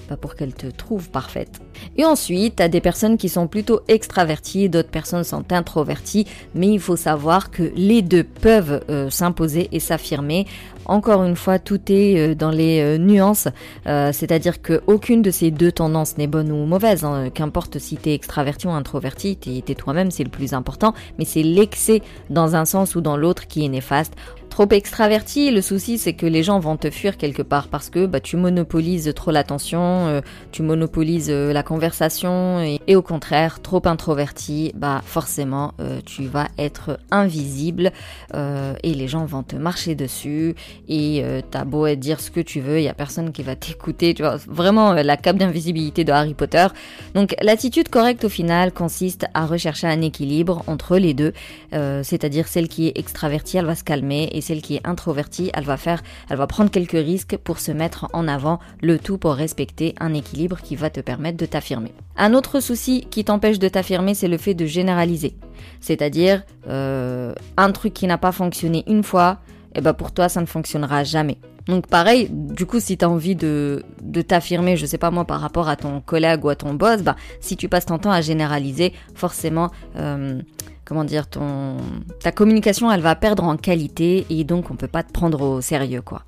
pas 0.06 0.18
pour 0.18 0.36
qu'elle 0.36 0.54
te 0.54 0.68
trouve 0.68 1.10
parfaite. 1.10 1.60
Et 1.98 2.06
ensuite, 2.06 2.58
tu 2.58 2.64
as 2.64 2.70
des 2.70 2.82
personnes 2.82 3.18
qui 3.18 3.30
sont 3.30 3.48
plutôt 3.48 3.82
extraverties, 3.88 4.70
d'autres 4.70 4.90
personnes 4.90 5.24
sont 5.24 5.52
introverties, 5.52 6.26
mais 6.54 6.68
il 6.68 6.80
faut 6.80 6.96
savoir 6.96 7.52
que 7.52 7.72
les 7.76 8.02
deux 8.02 8.24
peuvent 8.24 8.82
euh, 8.90 9.10
s'imposer 9.10 9.70
et 9.72 9.80
s'affirmer. 9.80 10.46
Encore 10.86 11.24
une 11.24 11.36
fois, 11.36 11.58
tout 11.58 11.80
est 11.92 12.18
euh, 12.18 12.36
dans 12.36 12.52
les 12.52 12.80
euh, 12.80 12.98
nuances, 12.98 13.48
c'est-à-dire 13.86 14.62
qu'aucune 14.62 15.22
de 15.22 15.32
ces 15.32 15.52
deux 15.52 15.72
tendances 15.72 16.18
n'est 16.18 16.28
bonne 16.28 16.52
ou 16.52 16.66
mauvaise. 16.66 17.04
Hein. 17.04 17.30
Qu'importe 17.34 17.80
si 17.80 17.98
tu 17.98 18.10
es 18.10 18.14
extraverti 18.14 18.68
ou 18.68 18.72
introverti, 18.72 19.38
tu 19.38 19.50
es 19.58 19.76
toi-même, 19.76 20.12
c'est 20.12 20.24
le 20.24 20.30
plus 20.30 20.54
important, 20.54 20.94
mais 21.18 21.26
c'est 21.26 21.44
l'excès 21.44 22.02
dans 22.30 22.56
un 22.56 22.66
sens 22.66 22.96
ou 22.96 23.02
dans 23.02 23.18
l'autre 23.18 23.48
qui 23.48 23.66
est 23.66 23.70
néfaste. 23.70 24.14
Trop 24.56 24.70
extraverti, 24.72 25.52
le 25.52 25.60
souci 25.60 25.98
c'est 25.98 26.14
que 26.14 26.26
les 26.26 26.42
gens 26.42 26.60
vont 26.60 26.78
te 26.78 26.90
fuir 26.90 27.18
quelque 27.18 27.42
part 27.42 27.68
parce 27.68 27.90
que 27.90 28.06
bah, 28.06 28.22
tu 28.22 28.38
monopolises 28.38 29.12
trop 29.14 29.32
l'attention, 29.32 30.08
euh, 30.08 30.22
tu 30.54 30.64
monopolises 30.64 31.30
euh, 31.30 31.52
la 31.52 31.62
conversation 31.62 32.62
et, 32.62 32.96
au 32.96 33.02
contraire, 33.02 33.62
trop 33.62 33.82
introverti, 33.84 34.72
bah 34.74 35.02
forcément 35.06 35.74
euh, 35.82 36.00
tu 36.06 36.28
vas 36.28 36.48
être 36.58 37.02
invisible 37.12 37.92
et 38.34 38.94
les 38.94 39.08
gens 39.10 39.26
vont 39.26 39.44
te 39.44 39.58
marcher 39.58 39.94
dessus 39.94 40.56
et 40.88 41.24
t'as 41.52 41.66
beau 41.66 41.86
être 41.86 42.00
dire 42.00 42.22
ce 42.22 42.32
que 42.32 42.40
tu 42.40 42.62
veux, 42.62 42.80
il 42.80 42.84
y 42.84 42.88
a 42.88 42.94
personne 42.94 43.32
qui 43.34 43.44
va 43.44 43.56
t'écouter, 43.56 44.14
tu 44.14 44.22
vois, 44.24 44.38
vraiment 44.48 44.94
la 44.94 45.18
cape 45.18 45.38
d'invisibilité 45.38 46.04
de 46.04 46.12
Harry 46.12 46.34
Potter. 46.34 46.68
Donc 47.14 47.36
l'attitude 47.42 47.90
correcte 47.90 48.24
au 48.24 48.30
final 48.30 48.72
consiste 48.72 49.26
à 49.34 49.46
rechercher 49.46 49.88
un 49.88 50.02
équilibre 50.02 50.64
entre 50.68 50.98
les 50.98 51.14
deux, 51.14 51.34
c'est-à-dire 51.72 52.48
celle 52.48 52.68
qui 52.68 52.88
est 52.88 52.98
extravertie, 52.98 53.58
elle 53.58 53.66
va 53.66 53.76
se 53.76 53.84
calmer 53.84 54.30
et 54.32 54.45
celle 54.46 54.62
qui 54.62 54.76
est 54.76 54.88
introvertie, 54.88 55.52
elle 55.54 55.64
va 55.64 55.78
faire, 55.78 56.02
elle 56.30 56.38
va 56.38 56.48
prendre 56.48 56.72
quelques 56.72 56.92
risques 56.92 57.38
pour 57.38 57.60
se 57.60 57.72
mettre 57.72 58.08
en 58.14 58.28
avant, 58.28 58.60
le 58.82 58.98
tout 59.00 59.18
pour 59.18 59.34
respecter 59.34 59.96
un 60.00 60.14
équilibre 60.14 60.62
qui 60.62 60.76
va 60.76 60.90
te 60.90 61.00
permettre 61.00 61.38
de 61.38 61.46
t'affirmer. 61.46 61.92
Un 62.16 62.34
autre 62.34 62.60
souci 62.60 63.08
qui 63.10 63.26
t'empêche 63.26 63.60
de 63.60 63.68
t'affirmer, 63.68 64.14
c'est 64.14 64.28
le 64.28 64.38
fait 64.38 64.54
de 64.54 64.66
généraliser. 64.66 65.36
C'est-à-dire, 65.82 66.44
euh, 66.68 67.34
un 67.58 67.72
truc 67.72 67.94
qui 67.94 68.08
n'a 68.08 68.18
pas 68.18 68.32
fonctionné 68.32 68.84
une 68.88 69.04
fois, 69.04 69.40
et 69.74 69.80
eh 69.80 69.82
ben 69.82 69.94
pour 69.94 70.14
toi, 70.14 70.30
ça 70.30 70.40
ne 70.40 70.46
fonctionnera 70.46 71.04
jamais. 71.04 71.38
Donc 71.68 71.88
pareil, 71.88 72.30
du 72.32 72.66
coup, 72.66 72.80
si 72.80 72.98
tu 72.98 73.06
as 73.06 73.10
envie 73.10 73.36
de, 73.36 73.84
t'affirmer, 74.28 74.78
je 74.78 74.86
sais 74.86 74.98
pas 74.98 75.12
moi, 75.12 75.26
par 75.26 75.42
rapport 75.42 75.68
à 75.68 75.76
ton 75.76 76.00
collègue 76.00 76.46
ou 76.46 76.50
à 76.50 76.56
ton 76.56 76.74
boss, 76.74 77.02
bah, 77.02 77.16
si 77.40 77.58
tu 77.58 77.68
passes 77.68 77.88
ton 77.88 77.98
temps 77.98 78.12
à 78.12 78.22
généraliser, 78.22 78.94
forcément, 79.16 79.72
euh, 79.98 80.40
comment 80.86 81.04
dire, 81.04 81.28
ton, 81.28 81.78
ta 82.22 82.32
communication, 82.32 82.92
elle 82.92 83.02
va 83.02 83.16
perdre 83.16 83.44
en 83.44 83.58
qualité 83.58 84.26
et 84.30 84.44
donc 84.44 84.72
on 84.72 84.76
peut 84.76 84.88
pas 84.88 85.04
te 85.04 85.12
prendre 85.12 85.42
au 85.42 85.62
sérieux, 85.62 86.02
quoi. 86.02 86.22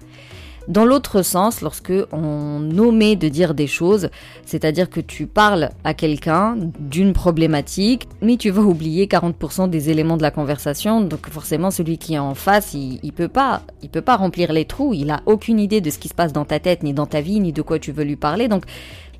Dans 0.68 0.84
l'autre 0.84 1.22
sens, 1.22 1.62
lorsque 1.62 1.94
on 2.12 2.78
omet 2.78 3.16
de 3.16 3.30
dire 3.30 3.54
des 3.54 3.68
choses, 3.68 4.10
c'est-à-dire 4.46 4.90
que 4.90 5.00
tu 5.00 5.26
parles 5.26 5.70
à 5.86 5.94
quelqu'un 5.94 6.58
d'une 6.78 7.14
problématique, 7.14 8.06
mais 8.22 8.36
tu 8.36 8.50
vas 8.50 8.64
oublier 8.64 9.06
40% 9.06 9.70
des 9.70 9.90
éléments 9.90 10.18
de 10.18 10.24
la 10.24 10.32
conversation, 10.32 11.00
donc 11.00 11.30
forcément 11.30 11.72
celui 11.72 11.98
qui 11.98 12.16
est 12.16 12.20
en 12.20 12.36
face, 12.36 12.74
il, 12.74 13.00
il 13.02 13.14
peut 13.14 13.30
pas, 13.30 13.62
il 13.82 13.88
peut 13.88 14.02
pas 14.02 14.18
remplir 14.18 14.52
les 14.52 14.66
trous, 14.66 14.94
il 14.94 15.10
a 15.10 15.22
aucune 15.26 15.62
idée 15.62 15.80
de 15.80 15.90
ce 15.90 16.00
qui 16.00 16.10
se 16.10 16.14
passe 16.14 16.34
dans 16.34 16.44
ta 16.44 16.60
tête, 16.60 16.84
ni 16.84 16.92
dans 16.92 17.06
ta 17.06 17.22
vie, 17.22 17.40
ni 17.40 17.54
de 17.54 17.62
quoi 17.62 17.80
tu 17.80 17.94
veux 17.94 18.04
lui 18.04 18.18
parler, 18.18 18.50
donc 18.50 18.66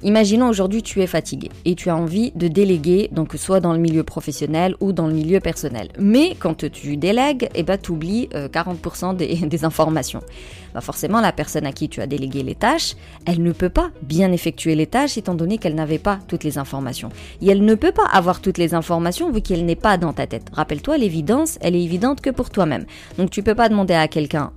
Imaginons 0.04 0.48
aujourd'hui 0.48 0.84
tu 0.84 1.02
es 1.02 1.08
fatigué 1.08 1.50
et 1.66 1.74
tu 1.74 1.90
as 1.90 1.96
envie 1.96 2.32
de 2.36 2.48
déléguer, 2.48 3.10
donc 3.12 3.34
soit 3.34 3.60
dans 3.60 3.74
le 3.74 3.80
milieu 3.80 4.04
professionnel 4.04 4.76
ou 4.80 4.92
dans 4.92 5.08
le 5.08 5.14
milieu 5.14 5.40
personnel. 5.40 5.90
Mais 6.00 6.36
quand 6.38 6.70
tu 6.70 6.98
délègues, 6.98 7.50
eh 7.56 7.66
tu 7.82 7.92
oublies 7.92 8.30
40% 8.32 9.16
des, 9.16 9.66
informations. 9.66 10.22
Bah 10.74 10.82
forcément, 10.82 11.20
la 11.20 11.32
personne 11.32 11.66
à 11.66 11.72
qui 11.72 11.90
tu 11.90 12.02
as 12.02 12.08
délégué 12.08 12.44
les 12.44 12.54
tâches, 12.54 12.96
elle 13.26 13.42
ne 13.42 13.52
peut 13.52 13.70
pas 13.70 13.90
bien 14.04 14.32
effectuer 14.32 14.76
les 14.76 14.86
tâches 14.86 15.18
étant 15.18 15.34
donné 15.34 15.58
qu'elle 15.58 15.76
n'avait 15.76 15.98
pas 15.98 16.20
toutes 16.28 16.44
les 16.44 16.60
informations. 16.60 17.10
Et 17.42 17.50
elle 17.50 17.66
ne 17.66 17.76
peut 17.76 17.92
pas 17.92 18.06
avoir 18.06 18.40
toutes 18.40 18.60
les 18.60 18.76
informations 18.76 19.32
vu 19.32 19.42
qu'elle 19.42 19.66
n'est 19.66 19.76
pas 19.76 19.98
dans 19.98 20.14
ta 20.14 20.28
tête. 20.28 20.50
Rappelle-toi, 20.54 20.98
l'évidence, 20.98 21.58
elle 21.62 21.76
est 21.76 21.84
évidente 21.84 22.22
que 22.22 22.30
pour 22.30 22.52
toi-même. 22.52 22.86
Donc 23.18 23.32
tu 23.32 23.42
peux 23.42 23.56
pas 23.56 23.70
demander 23.70 23.96
à 23.96 24.08
quelqu'un 24.08 24.52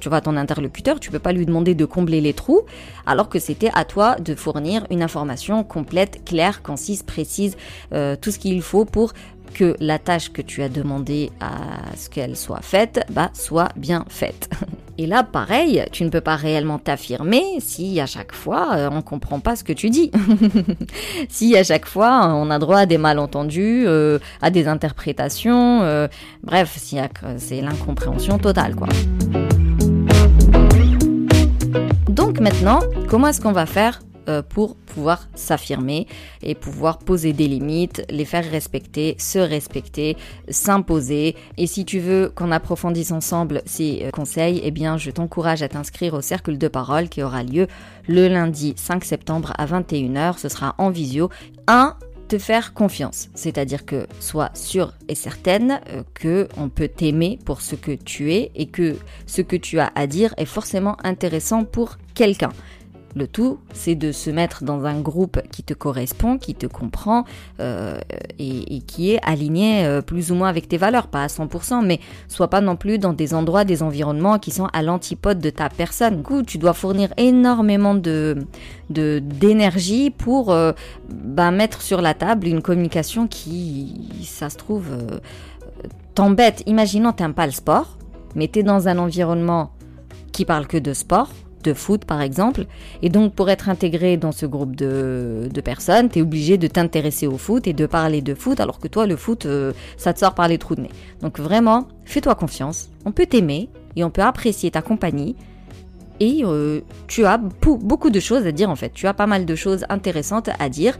tu 0.00 0.08
vois 0.08 0.20
ton 0.20 0.36
interlocuteur, 0.36 1.00
tu 1.00 1.10
peux 1.10 1.18
pas 1.18 1.32
lui 1.32 1.46
demander 1.46 1.74
de 1.74 1.84
combler 1.84 2.20
les 2.20 2.32
trous, 2.32 2.62
alors 3.06 3.28
que 3.28 3.38
c'était 3.38 3.70
à 3.74 3.84
toi 3.84 4.16
de 4.16 4.34
fournir 4.34 4.86
une 4.90 5.02
information 5.02 5.64
complète, 5.64 6.24
claire, 6.24 6.62
concise, 6.62 7.02
précise, 7.02 7.56
euh, 7.92 8.16
tout 8.20 8.30
ce 8.30 8.38
qu'il 8.38 8.62
faut 8.62 8.84
pour 8.84 9.12
que 9.54 9.76
la 9.80 9.98
tâche 9.98 10.32
que 10.32 10.42
tu 10.42 10.62
as 10.62 10.68
demandé 10.68 11.30
à 11.40 11.96
ce 11.96 12.10
qu'elle 12.10 12.36
soit 12.36 12.62
faite, 12.62 13.04
bah, 13.10 13.30
soit 13.34 13.68
bien 13.76 14.04
faite. 14.08 14.50
Et 14.96 15.06
là, 15.06 15.24
pareil, 15.24 15.84
tu 15.90 16.04
ne 16.04 16.08
peux 16.08 16.20
pas 16.20 16.36
réellement 16.36 16.78
t'affirmer 16.78 17.42
si 17.58 18.00
à 18.00 18.06
chaque 18.06 18.32
fois 18.32 18.76
euh, 18.76 18.88
on 18.92 19.02
comprend 19.02 19.40
pas 19.40 19.56
ce 19.56 19.64
que 19.64 19.72
tu 19.72 19.90
dis. 19.90 20.12
si 21.28 21.56
à 21.56 21.64
chaque 21.64 21.86
fois 21.86 22.28
on 22.32 22.48
a 22.48 22.60
droit 22.60 22.78
à 22.78 22.86
des 22.86 22.98
malentendus, 22.98 23.84
euh, 23.86 24.20
à 24.40 24.50
des 24.50 24.68
interprétations, 24.68 25.82
euh, 25.82 26.06
bref, 26.44 26.76
si 26.78 26.98
c'est 27.38 27.60
l'incompréhension 27.60 28.38
totale, 28.38 28.76
quoi. 28.76 28.86
Donc 32.08 32.38
maintenant, 32.38 32.78
comment 33.08 33.26
est-ce 33.28 33.40
qu'on 33.40 33.52
va 33.52 33.66
faire 33.66 33.98
euh, 34.28 34.42
pour 34.42 34.76
pouvoir 34.76 35.28
s'affirmer 35.34 36.06
et 36.42 36.54
pouvoir 36.54 36.98
poser 36.98 37.32
des 37.32 37.48
limites, 37.48 38.04
les 38.10 38.24
faire 38.24 38.48
respecter, 38.50 39.16
se 39.18 39.38
respecter, 39.38 40.16
s'imposer. 40.48 41.36
Et 41.56 41.66
si 41.66 41.84
tu 41.84 41.98
veux 41.98 42.32
qu'on 42.34 42.50
approfondisse 42.52 43.12
ensemble 43.12 43.62
ces 43.66 44.02
euh, 44.04 44.10
conseils, 44.10 44.60
eh 44.64 44.70
bien 44.70 44.96
je 44.96 45.10
t'encourage 45.10 45.62
à 45.62 45.68
t'inscrire 45.68 46.14
au 46.14 46.20
cercle 46.20 46.58
de 46.58 46.68
parole 46.68 47.08
qui 47.08 47.22
aura 47.22 47.42
lieu 47.42 47.66
le 48.08 48.28
lundi 48.28 48.74
5 48.76 49.04
septembre 49.04 49.52
à 49.58 49.66
21h. 49.66 50.38
Ce 50.38 50.48
sera 50.48 50.74
en 50.78 50.90
visio. 50.90 51.30
1 51.66 51.96
te 52.28 52.38
faire 52.38 52.74
confiance, 52.74 53.28
c'est-à-dire 53.34 53.84
que 53.84 54.06
sois 54.20 54.50
sûre 54.54 54.94
et 55.08 55.14
certaine 55.14 55.80
euh, 55.90 56.02
que 56.14 56.48
on 56.56 56.68
peut 56.68 56.88
t'aimer 56.88 57.38
pour 57.44 57.60
ce 57.60 57.74
que 57.74 57.92
tu 57.92 58.32
es 58.32 58.50
et 58.54 58.66
que 58.66 58.96
ce 59.26 59.42
que 59.42 59.56
tu 59.56 59.78
as 59.78 59.92
à 59.94 60.06
dire 60.06 60.34
est 60.36 60.44
forcément 60.44 60.96
intéressant 61.04 61.64
pour 61.64 61.98
quelqu'un. 62.14 62.50
Le 63.16 63.28
tout, 63.28 63.58
c'est 63.72 63.94
de 63.94 64.10
se 64.10 64.28
mettre 64.28 64.64
dans 64.64 64.86
un 64.86 65.00
groupe 65.00 65.40
qui 65.52 65.62
te 65.62 65.72
correspond, 65.72 66.36
qui 66.36 66.54
te 66.56 66.66
comprend 66.66 67.24
euh, 67.60 67.96
et, 68.40 68.80
qui 68.80 69.12
est 69.12 69.20
aligné 69.22 69.84
euh, 69.84 70.00
plus 70.00 70.32
ou 70.32 70.34
moins 70.34 70.48
avec 70.48 70.68
tes 70.68 70.78
valeurs, 70.78 71.06
pas 71.06 71.22
à 71.22 71.26
100%, 71.28 71.84
mais 71.84 72.00
sois 72.26 72.48
pas 72.48 72.60
non 72.60 72.74
plus 72.74 72.98
dans 72.98 73.12
des 73.12 73.32
endroits, 73.32 73.64
des 73.64 73.84
environnements 73.84 74.40
qui 74.40 74.50
sont 74.50 74.66
à 74.72 74.82
l'antipode 74.82 75.38
de 75.38 75.50
ta 75.50 75.68
personne. 75.68 76.16
Du 76.16 76.22
coup, 76.24 76.42
tu 76.42 76.58
dois 76.58 76.72
fournir 76.72 77.12
énormément 77.16 77.94
de 77.94 78.36
d'énergie 78.90 80.10
pour 80.10 80.52
euh, 80.52 80.72
bah, 81.08 81.50
mettre 81.50 81.82
sur 81.82 82.02
la 82.02 82.14
table 82.14 82.48
une 82.48 82.62
communication 82.62 83.26
qui, 83.28 84.10
ça 84.24 84.50
se 84.50 84.56
trouve, 84.56 84.88
t'embête. 86.14 86.62
Imaginons, 86.66 87.12
t'aimes 87.12 87.32
pas 87.32 87.46
le 87.46 87.52
sport, 87.52 87.96
mais 88.34 88.48
t'es 88.48 88.62
dans 88.62 88.88
un 88.88 88.98
environnement 88.98 89.70
qui 90.32 90.44
parle 90.44 90.66
que 90.66 90.76
de 90.76 90.92
sport 90.92 91.30
de 91.64 91.74
foot 91.74 92.04
par 92.04 92.20
exemple. 92.20 92.66
Et 93.02 93.08
donc 93.08 93.34
pour 93.34 93.50
être 93.50 93.68
intégré 93.68 94.16
dans 94.16 94.32
ce 94.32 94.46
groupe 94.46 94.76
de, 94.76 95.48
personnes, 95.64 96.08
tu 96.08 96.18
es 96.18 96.22
obligé 96.22 96.58
de 96.58 96.66
t'intéresser 96.66 97.26
au 97.26 97.38
foot 97.38 97.66
et 97.66 97.72
de 97.72 97.86
parler 97.86 98.20
de 98.20 98.34
foot 98.34 98.60
alors 98.60 98.78
que 98.78 98.88
toi 98.88 99.06
le 99.06 99.16
foot, 99.16 99.46
euh, 99.46 99.72
ça 99.96 100.12
te 100.12 100.18
sort 100.18 100.34
par 100.34 100.48
les 100.48 100.58
trous 100.58 100.76
de 100.76 100.82
nez. 100.82 100.90
Donc 101.20 101.40
vraiment, 101.40 101.88
fais-toi 102.04 102.34
confiance, 102.34 102.90
on 103.04 103.12
peut 103.12 103.26
t'aimer 103.26 103.68
et 103.96 104.04
on 104.04 104.10
peut 104.10 104.22
apprécier 104.22 104.70
ta 104.70 104.82
compagnie. 104.82 105.36
Et 106.20 106.42
euh, 106.44 106.80
tu 107.08 107.24
as 107.24 107.38
beaucoup 107.38 108.10
de 108.10 108.20
choses 108.20 108.46
à 108.46 108.52
dire 108.52 108.70
en 108.70 108.76
fait, 108.76 108.92
tu 108.92 109.06
as 109.06 109.14
pas 109.14 109.26
mal 109.26 109.46
de 109.46 109.54
choses 109.56 109.84
intéressantes 109.88 110.48
à 110.60 110.68
dire. 110.68 110.96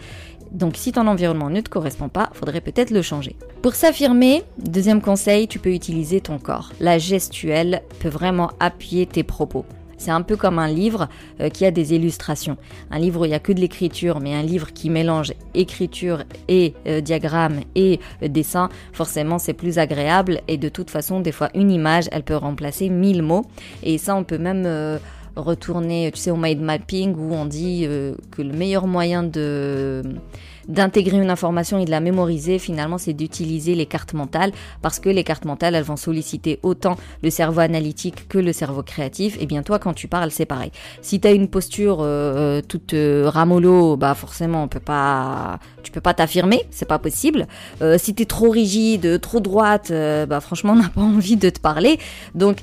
Donc 0.51 0.77
si 0.77 0.93
ton 0.93 1.07
environnement 1.07 1.51
ne 1.51 1.61
te 1.61 1.69
correspond 1.69 2.09
pas, 2.09 2.31
faudrait 2.33 2.61
peut-être 2.61 2.91
le 2.91 3.03
changer. 3.03 3.37
Pour 3.61 3.75
s'affirmer, 3.75 4.43
deuxième 4.59 5.01
conseil, 5.01 5.49
tu 5.49 5.59
peux 5.59 5.73
utiliser 5.73 6.21
ton 6.21 6.39
corps. 6.39 6.73
La 6.81 6.99
gestuelle 6.99 7.83
peut 7.99 8.09
vraiment 8.09 8.51
appuyer 8.61 9.07
tes 9.07 9.25
propos. 9.25 9.65
C'est 10.05 10.11
un 10.11 10.21
peu 10.21 10.37
comme 10.37 10.59
un 10.59 10.69
livre 10.69 11.09
euh, 11.41 11.49
qui 11.49 11.65
a 11.65 11.71
des 11.71 11.95
illustrations. 11.95 12.59
Un 12.91 12.99
livre 12.99 13.23
où 13.23 13.25
il 13.25 13.29
n'y 13.29 13.35
a 13.35 13.39
que 13.39 13.53
de 13.53 13.61
l'écriture, 13.61 14.21
mais 14.21 14.35
un 14.35 14.43
livre 14.43 14.71
qui 14.75 14.91
mélange 14.91 15.33
écriture 15.55 16.25
et 16.47 16.75
euh, 16.87 17.01
diagramme 17.01 17.61
et 17.75 18.01
euh, 18.23 18.29
dessin, 18.29 18.69
forcément 18.93 19.39
c'est 19.39 19.55
plus 19.55 19.79
agréable 19.79 20.43
et 20.47 20.59
de 20.59 20.69
toute 20.69 20.91
façon 20.91 21.21
des 21.21 21.33
fois 21.33 21.49
une 21.55 21.71
image 21.71 22.11
elle 22.13 22.23
peut 22.23 22.37
remplacer 22.37 22.91
mille 22.91 23.23
mots 23.23 23.47
et 23.83 23.97
ça 23.97 24.15
on 24.15 24.25
peut 24.25 24.37
même 24.37 24.69
retourner, 25.37 26.11
tu 26.13 26.21
sais, 26.21 26.31
au 26.31 26.37
mind 26.37 26.61
mapping 26.61 27.15
où 27.17 27.33
on 27.33 27.47
dit 27.47 27.87
que 28.31 28.43
le 28.43 28.53
meilleur 28.53 28.87
moyen 28.87 29.23
de 29.23 30.03
d'intégrer 30.69 31.19
une 31.19 31.31
information 31.31 31.79
et 31.79 31.85
de 31.85 31.91
la 31.91 32.01
mémoriser, 32.01 32.59
finalement, 32.59 32.99
c'est 32.99 33.13
d'utiliser 33.13 33.75
les 33.75 33.87
cartes 33.87 34.15
mentales 34.15 34.53
parce 34.83 34.99
que 34.99 35.09
les 35.09 35.25
cartes 35.25 35.45
mentales, 35.45 35.75
elles 35.75 35.85
vont 35.85 35.97
solliciter 35.97 36.61
autant 36.63 36.97
le 37.23 37.31
cerveau 37.31 37.61
analytique 37.61 38.29
que 38.29 38.39
le 38.39 38.53
cerveau 38.53 38.83
créatif. 38.83 39.37
Et 39.41 39.47
bien 39.47 39.63
toi, 39.63 39.79
quand 39.79 39.95
tu 39.95 40.09
parles, 40.09 40.31
c'est 40.31 40.47
pareil. 40.47 40.71
Si 41.03 41.21
tu 41.21 41.29
as 41.29 41.33
une 41.33 41.49
posture 41.49 42.01
euh, 42.01 42.05
euh, 42.05 42.63
toute 42.67 42.95
euh, 42.95 43.29
ramolo, 43.29 43.97
bah 43.97 44.15
forcément, 44.15 44.63
on 44.63 44.69
peut 44.69 44.81
pas, 44.81 45.59
tu 45.83 45.93
peux 45.93 46.01
pas 46.01 46.15
t'affirmer, 46.15 46.67
c'est 46.71 46.89
pas 46.89 46.99
possible. 46.99 47.47
si 47.99 48.15
tu 48.15 48.23
es 48.23 48.27
trop 48.27 48.51
rigide, 48.51 49.21
trop 49.21 49.41
droite, 49.41 49.93
bah 50.29 50.41
franchement, 50.41 50.73
on 50.73 50.83
n'a 50.83 50.89
pas 50.89 51.01
envie 51.15 51.37
de 51.37 51.51
te 51.51 51.61
parler. 51.61 51.99
Donc 52.35 52.59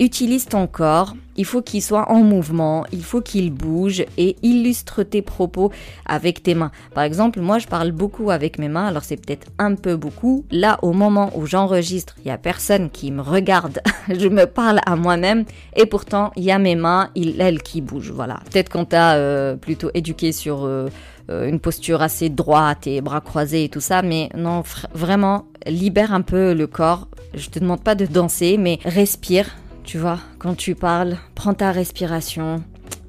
Utilise 0.00 0.46
ton 0.46 0.68
corps, 0.68 1.16
il 1.36 1.44
faut 1.44 1.60
qu'il 1.60 1.82
soit 1.82 2.10
en 2.10 2.22
mouvement, 2.22 2.84
il 2.92 3.02
faut 3.02 3.20
qu'il 3.20 3.52
bouge 3.52 4.04
et 4.16 4.36
illustre 4.42 5.02
tes 5.02 5.22
propos 5.22 5.72
avec 6.06 6.42
tes 6.42 6.54
mains. 6.54 6.70
Par 6.94 7.02
exemple, 7.02 7.40
moi 7.40 7.58
je 7.58 7.66
parle 7.66 7.90
beaucoup 7.90 8.30
avec 8.30 8.60
mes 8.60 8.68
mains, 8.68 8.86
alors 8.86 9.02
c'est 9.02 9.16
peut-être 9.16 9.48
un 9.58 9.74
peu 9.74 9.96
beaucoup. 9.96 10.44
Là, 10.52 10.78
au 10.82 10.92
moment 10.92 11.32
où 11.34 11.46
j'enregistre, 11.46 12.14
il 12.24 12.28
y 12.28 12.30
a 12.30 12.38
personne 12.38 12.90
qui 12.90 13.10
me 13.10 13.22
regarde, 13.22 13.80
je 14.08 14.28
me 14.28 14.46
parle 14.46 14.78
à 14.86 14.94
moi-même 14.94 15.44
et 15.74 15.86
pourtant 15.86 16.30
il 16.36 16.44
y 16.44 16.52
a 16.52 16.58
mes 16.58 16.76
mains, 16.76 17.10
elles 17.16 17.62
qui 17.62 17.80
bougent. 17.80 18.12
Voilà. 18.12 18.40
Peut-être 18.52 18.68
qu'on 18.68 18.84
t'a 18.84 19.14
euh, 19.14 19.56
plutôt 19.56 19.90
éduqué 19.94 20.30
sur 20.30 20.64
euh, 20.64 20.88
euh, 21.30 21.48
une 21.48 21.58
posture 21.58 22.02
assez 22.02 22.28
droite 22.28 22.86
et 22.86 23.00
bras 23.00 23.20
croisés 23.20 23.64
et 23.64 23.68
tout 23.68 23.80
ça, 23.80 24.02
mais 24.02 24.28
non, 24.36 24.62
vraiment, 24.94 25.46
libère 25.66 26.12
un 26.12 26.22
peu 26.22 26.54
le 26.54 26.68
corps. 26.68 27.08
Je 27.34 27.48
te 27.48 27.58
demande 27.58 27.82
pas 27.82 27.96
de 27.96 28.06
danser, 28.06 28.58
mais 28.58 28.78
respire 28.84 29.46
tu 29.88 29.96
vois, 29.96 30.18
quand 30.38 30.54
tu 30.54 30.74
parles, 30.74 31.16
prends 31.34 31.54
ta 31.54 31.72
respiration, 31.72 32.62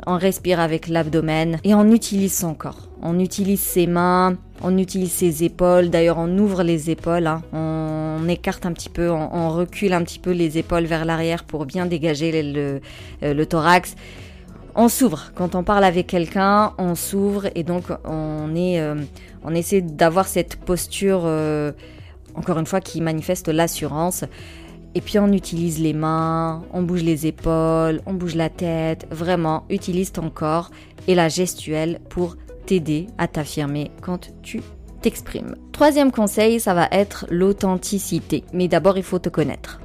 on 0.08 0.18
respire 0.18 0.62
avec 0.62 0.88
l'abdomen 0.88 1.60
et 1.66 1.76
on 1.76 1.92
utilise 1.92 2.34
son 2.34 2.54
corps. 2.54 2.88
On 3.02 3.20
utilise 3.20 3.60
ses 3.60 3.86
mains, 3.86 4.38
on 4.62 4.78
utilise 4.78 5.12
ses 5.12 5.44
épaules. 5.44 5.90
D'ailleurs, 5.90 6.18
on 6.20 6.38
ouvre 6.38 6.64
les 6.64 6.90
épaules, 6.90 7.28
hein. 7.28 7.42
on 7.52 8.26
écarte 8.30 8.66
un 8.66 8.72
petit 8.72 8.88
peu, 8.88 9.12
on, 9.12 9.50
recule 9.50 9.92
un 9.92 10.02
petit 10.04 10.20
peu 10.20 10.32
les 10.32 10.58
épaules 10.58 10.86
vers 10.86 11.04
l'arrière 11.04 11.44
pour 11.44 11.66
bien 11.66 11.86
dégager 11.86 12.42
le, 12.42 12.80
euh, 13.24 13.44
thorax. 13.44 13.98
On 14.74 14.88
s'ouvre. 14.88 15.34
Quand 15.36 15.56
on 15.56 15.64
parle 15.64 15.84
avec 15.84 16.08
quelqu'un, 16.08 16.72
on 16.78 16.96
s'ouvre 16.96 17.48
et 17.56 17.64
donc 17.64 17.88
on 18.06 18.56
est, 18.56 18.80
euh, 18.80 18.96
on 19.44 19.54
essaie 19.54 19.82
d'avoir 19.82 20.28
cette 20.28 20.56
posture, 20.56 21.24
euh, 21.26 21.74
encore 22.36 22.58
une 22.58 22.66
fois, 22.66 22.80
qui 22.80 23.02
manifeste 23.02 23.50
l'assurance. 23.50 24.24
Et 24.96 25.02
puis 25.02 25.20
on 25.20 25.32
utilise 25.32 25.80
les 25.80 25.94
mains, 25.94 26.64
on 26.74 26.82
bouge 26.82 27.04
les 27.04 27.28
épaules, 27.28 28.02
on 28.06 28.14
bouge 28.14 28.36
la 28.36 28.50
tête. 28.50 29.08
Vraiment, 29.12 29.66
utilise 29.70 30.12
ton 30.12 30.30
corps 30.30 30.72
et 31.08 31.16
la 31.16 31.30
gestuelle 31.30 32.00
pour 32.10 32.38
t'aider 32.66 33.08
à 33.18 33.28
t'affirmer 33.28 33.92
quand 34.02 34.32
tu 34.42 34.62
t'exprimes. 35.02 35.56
Troisième 35.72 36.12
conseil, 36.12 36.60
ça 36.60 36.74
va 36.74 36.88
être 36.92 37.26
l'authenticité. 37.30 38.44
Mais 38.54 38.68
d'abord, 38.68 38.98
il 38.98 39.04
faut 39.04 39.20
te 39.20 39.30
connaître. 39.30 39.80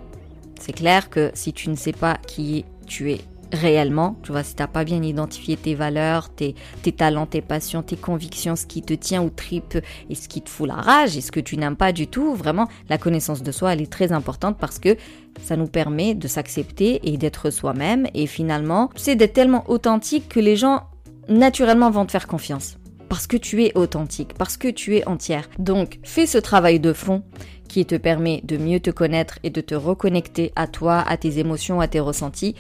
C'est 0.59 0.73
clair 0.73 1.11
que 1.11 1.31
si 1.35 1.53
tu 1.53 1.71
ne 1.71 1.77
sais 1.77 1.93
pas 1.93 2.17
qui 2.27 2.65
tu 2.87 3.13
es 3.13 3.21
réellement. 3.55 4.17
Tu 4.23 4.33
vois, 4.33 4.43
si 4.43 4.55
t'as 4.55 4.67
pas 4.67 4.85
bien 4.85 5.03
identifié 5.03 5.57
tes 5.57 5.75
valeurs, 5.75 6.29
tes, 6.29 6.55
talents, 6.97 7.27
tes 7.27 7.41
passions, 7.41 7.83
tes 7.83 7.97
convictions, 7.97 8.57
ce 8.57 8.67
qui 8.67 8.83
te 8.83 8.95
tient 8.95 9.23
ou 9.23 9.31
tripe 9.31 9.79
et 10.11 10.15
ce 10.15 10.29
qui 10.29 10.43
te 10.43 10.51
fout 10.51 10.69
la 10.69 10.75
rage 10.75 11.17
et 11.17 11.21
ce 11.21 11.33
que 11.33 11.41
tu 11.41 11.57
n'aimes 11.57 11.77
pas 11.77 11.93
du 11.93 12.07
tout, 12.07 12.35
vraiment, 12.35 12.69
la 12.89 12.99
connaissance 12.99 13.43
de 13.43 13.53
soi, 13.53 13.73
elle 13.73 13.83
est 13.83 13.91
très 13.91 14.13
importante 14.13 14.59
parce 14.59 14.79
que 14.79 14.97
ça 15.43 15.57
nous 15.57 15.67
permet 15.67 16.15
de 16.15 16.29
s'accepter 16.29 17.01
et 17.09 17.17
d'être 17.17 17.51
soi-même 17.51 18.07
et 18.15 18.27
finalement, 18.27 18.91
sais, 18.97 19.17
d'être 19.17 19.33
tellement 19.33 19.65
authentique 19.69 20.29
que 20.29 20.41
les 20.41 20.57
gens 20.57 20.85
naturellement 21.29 21.91
vont 21.91 22.07
te 22.07 22.13
faire 22.13 22.27
confiance. 22.27 22.79
Parce 23.09 23.27
que 23.27 23.37
tu 23.37 23.63
es 23.65 23.77
authentique, 23.77 24.35
parce 24.35 24.57
que 24.57 24.69
tu 24.69 24.97
es 24.97 25.07
entière. 25.07 25.49
Donc, 25.59 25.99
fais 26.03 26.27
ce 26.27 26.39
travail 26.39 26.81
de 26.81 26.93
fond 26.93 27.23
qui 27.69 27.85
te 27.87 27.95
permet 27.97 28.41
de 28.45 28.57
mieux 28.57 28.81
te 28.81 28.91
connaître 28.91 29.39
et 29.43 29.51
de 29.51 29.61
te 29.61 29.75
reconnecter 29.75 30.53
à 30.57 30.67
toi, 30.67 31.05
à 31.07 31.17
tes 31.17 31.39
émotions, 31.39 31.81
à 31.81 31.89
tes 31.89 32.01
ressentis. 32.01 32.55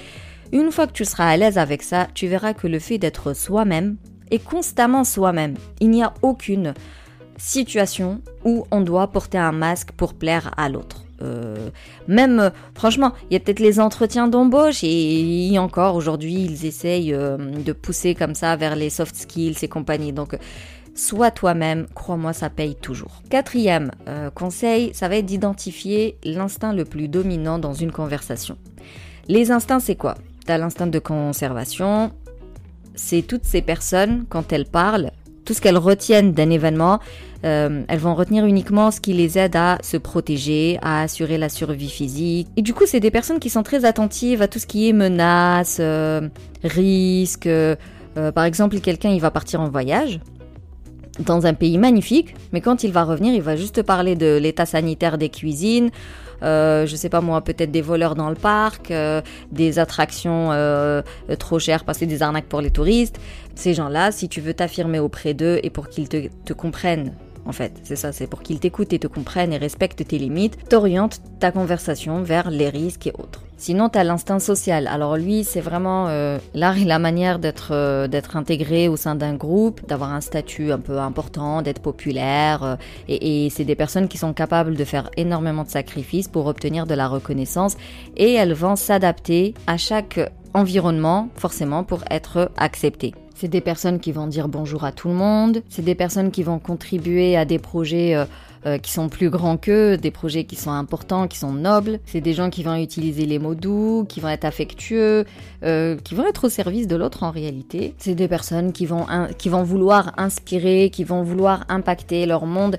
Une 0.54 0.70
fois 0.70 0.86
que 0.86 0.92
tu 0.92 1.04
seras 1.04 1.26
à 1.26 1.36
l'aise 1.36 1.58
avec 1.58 1.82
ça, 1.82 2.06
tu 2.14 2.28
verras 2.28 2.54
que 2.54 2.68
le 2.68 2.78
fait 2.78 2.96
d'être 2.96 3.34
soi-même 3.34 3.96
est 4.30 4.38
constamment 4.38 5.02
soi-même. 5.02 5.56
Il 5.80 5.90
n'y 5.90 6.04
a 6.04 6.14
aucune 6.22 6.74
situation 7.36 8.20
où 8.44 8.64
on 8.70 8.80
doit 8.80 9.08
porter 9.08 9.36
un 9.36 9.50
masque 9.50 9.90
pour 9.90 10.14
plaire 10.14 10.54
à 10.56 10.68
l'autre. 10.68 11.06
Euh, 11.22 11.70
même, 12.06 12.52
franchement, 12.76 13.14
il 13.28 13.34
y 13.34 13.36
a 13.36 13.40
peut-être 13.40 13.58
les 13.58 13.80
entretiens 13.80 14.28
d'embauche 14.28 14.84
et, 14.84 15.58
encore 15.58 15.96
aujourd'hui, 15.96 16.34
ils 16.34 16.64
essayent 16.66 17.12
euh, 17.12 17.36
de 17.36 17.72
pousser 17.72 18.14
comme 18.14 18.36
ça 18.36 18.54
vers 18.54 18.76
les 18.76 18.90
soft 18.90 19.16
skills 19.16 19.56
et 19.62 19.68
compagnie. 19.68 20.12
Donc, 20.12 20.38
sois 20.94 21.32
toi-même, 21.32 21.88
crois-moi, 21.96 22.32
ça 22.32 22.48
paye 22.48 22.76
toujours. 22.76 23.22
Quatrième 23.28 23.90
euh, 24.06 24.30
conseil, 24.30 24.94
ça 24.94 25.08
va 25.08 25.16
être 25.16 25.26
d'identifier 25.26 26.16
l'instinct 26.22 26.72
le 26.72 26.84
plus 26.84 27.08
dominant 27.08 27.58
dans 27.58 27.74
une 27.74 27.90
conversation. 27.90 28.56
Les 29.26 29.50
instincts, 29.50 29.80
c'est 29.80 29.96
quoi? 29.96 30.14
T'as 30.44 30.58
l'instinct 30.58 30.86
de 30.86 30.98
conservation. 30.98 32.12
C'est 32.94 33.22
toutes 33.22 33.44
ces 33.44 33.62
personnes, 33.62 34.24
quand 34.28 34.52
elles 34.52 34.66
parlent, 34.66 35.10
tout 35.44 35.54
ce 35.54 35.60
qu'elles 35.60 35.78
retiennent 35.78 36.32
d'un 36.32 36.50
événement, 36.50 37.00
euh, 37.44 37.82
elles 37.88 37.98
vont 37.98 38.14
retenir 38.14 38.46
uniquement 38.46 38.90
ce 38.90 39.00
qui 39.00 39.12
les 39.12 39.38
aide 39.38 39.56
à 39.56 39.78
se 39.82 39.96
protéger, 39.96 40.78
à 40.82 41.02
assurer 41.02 41.38
la 41.38 41.48
survie 41.48 41.90
physique. 41.90 42.48
Et 42.56 42.62
du 42.62 42.72
coup, 42.72 42.84
c'est 42.86 43.00
des 43.00 43.10
personnes 43.10 43.38
qui 43.38 43.50
sont 43.50 43.62
très 43.62 43.84
attentives 43.84 44.42
à 44.42 44.48
tout 44.48 44.58
ce 44.58 44.66
qui 44.66 44.88
est 44.88 44.92
menaces, 44.92 45.78
euh. 45.80 46.28
Euh, 48.16 48.30
par 48.30 48.44
exemple, 48.44 48.78
quelqu'un, 48.78 49.10
il 49.10 49.20
va 49.20 49.30
partir 49.30 49.60
en 49.60 49.68
voyage 49.68 50.20
dans 51.18 51.46
un 51.46 51.54
pays 51.54 51.78
magnifique, 51.78 52.34
mais 52.52 52.60
quand 52.60 52.84
il 52.84 52.92
va 52.92 53.04
revenir, 53.04 53.34
il 53.34 53.42
va 53.42 53.56
juste 53.56 53.82
parler 53.82 54.16
de 54.16 54.36
l'état 54.36 54.66
sanitaire 54.66 55.18
des 55.18 55.28
cuisines, 55.28 55.90
euh, 56.42 56.86
je 56.86 56.96
sais 56.96 57.08
pas 57.08 57.20
moi, 57.20 57.40
peut-être 57.42 57.70
des 57.70 57.82
voleurs 57.82 58.14
dans 58.14 58.28
le 58.28 58.34
parc, 58.34 58.90
euh, 58.90 59.20
des 59.52 59.78
attractions 59.78 60.50
euh, 60.52 61.02
trop 61.38 61.58
chères 61.58 61.84
parce 61.84 61.98
que 61.98 62.04
des 62.04 62.22
arnaques 62.22 62.46
pour 62.46 62.60
les 62.60 62.70
touristes. 62.70 63.18
Ces 63.54 63.74
gens-là, 63.74 64.12
si 64.12 64.28
tu 64.28 64.40
veux 64.40 64.54
t'affirmer 64.54 64.98
auprès 64.98 65.34
d'eux 65.34 65.60
et 65.62 65.70
pour 65.70 65.88
qu'ils 65.88 66.08
te 66.08 66.52
comprennent 66.52 67.14
en 67.46 67.52
fait. 67.52 67.72
C'est 67.82 67.96
ça, 67.96 68.12
c'est 68.12 68.26
pour 68.26 68.42
qu'ils 68.42 68.60
t'écoutent 68.60 68.92
et 68.92 68.98
te 68.98 69.06
comprennent 69.06 69.52
et 69.52 69.58
respectent 69.58 70.06
tes 70.06 70.18
limites, 70.18 70.56
t'orientes 70.68 71.20
ta 71.40 71.52
conversation 71.52 72.22
vers 72.22 72.50
les 72.50 72.68
risques 72.68 73.06
et 73.06 73.12
autres. 73.12 73.42
Sinon, 73.64 73.88
tu 73.88 73.98
as 73.98 74.04
l'instinct 74.04 74.40
social. 74.40 74.86
Alors 74.86 75.16
lui, 75.16 75.42
c'est 75.42 75.62
vraiment 75.62 76.08
euh, 76.08 76.36
l'art 76.52 76.76
et 76.76 76.84
la 76.84 76.98
manière 76.98 77.38
d'être 77.38 77.68
euh, 77.70 78.08
d'être 78.08 78.36
intégré 78.36 78.88
au 78.88 78.96
sein 78.96 79.14
d'un 79.14 79.32
groupe, 79.32 79.80
d'avoir 79.88 80.12
un 80.12 80.20
statut 80.20 80.70
un 80.70 80.78
peu 80.78 80.98
important, 80.98 81.62
d'être 81.62 81.80
populaire. 81.80 82.62
Euh, 82.62 82.76
et 83.08 83.48
c'est 83.48 83.64
des 83.64 83.74
personnes 83.74 84.06
qui 84.06 84.18
sont 84.18 84.34
capables 84.34 84.76
de 84.76 84.84
faire 84.84 85.08
énormément 85.16 85.62
de 85.62 85.70
sacrifices 85.70 86.28
pour 86.28 86.44
obtenir 86.44 86.86
de 86.86 86.92
la 86.92 87.08
reconnaissance. 87.08 87.78
Et 88.18 88.34
elles 88.34 88.52
vont 88.52 88.76
s'adapter 88.76 89.54
à 89.66 89.78
chaque 89.78 90.20
environnement, 90.52 91.30
forcément, 91.34 91.84
pour 91.84 92.04
être 92.10 92.50
acceptées. 92.58 93.14
C'est 93.34 93.48
des 93.48 93.62
personnes 93.62 93.98
qui 93.98 94.12
vont 94.12 94.26
dire 94.26 94.48
bonjour 94.48 94.84
à 94.84 94.92
tout 94.92 95.08
le 95.08 95.14
monde. 95.14 95.62
C'est 95.70 95.82
des 95.82 95.94
personnes 95.94 96.32
qui 96.32 96.42
vont 96.42 96.58
contribuer 96.58 97.34
à 97.34 97.46
des 97.46 97.58
projets 97.58 98.14
euh, 98.66 98.78
qui 98.78 98.92
sont 98.92 99.08
plus 99.08 99.30
grands 99.30 99.56
qu'eux, 99.56 99.96
des 99.96 100.10
projets 100.10 100.44
qui 100.44 100.56
sont 100.56 100.70
importants, 100.70 101.28
qui 101.28 101.38
sont 101.38 101.52
nobles. 101.52 102.00
C'est 102.06 102.20
des 102.20 102.32
gens 102.32 102.50
qui 102.50 102.62
vont 102.62 102.76
utiliser 102.76 103.26
les 103.26 103.38
mots 103.38 103.54
doux, 103.54 104.06
qui 104.08 104.20
vont 104.20 104.28
être 104.28 104.44
affectueux, 104.44 105.24
euh, 105.64 105.96
qui 106.02 106.14
vont 106.14 106.26
être 106.26 106.44
au 106.44 106.48
service 106.48 106.86
de 106.86 106.96
l'autre 106.96 107.22
en 107.22 107.30
réalité. 107.30 107.94
C'est 107.98 108.14
des 108.14 108.28
personnes 108.28 108.72
qui 108.72 108.86
vont, 108.86 109.06
qui 109.38 109.48
vont 109.48 109.62
vouloir 109.62 110.12
inspirer, 110.16 110.90
qui 110.90 111.04
vont 111.04 111.22
vouloir 111.22 111.64
impacter 111.68 112.26
leur 112.26 112.46
monde. 112.46 112.78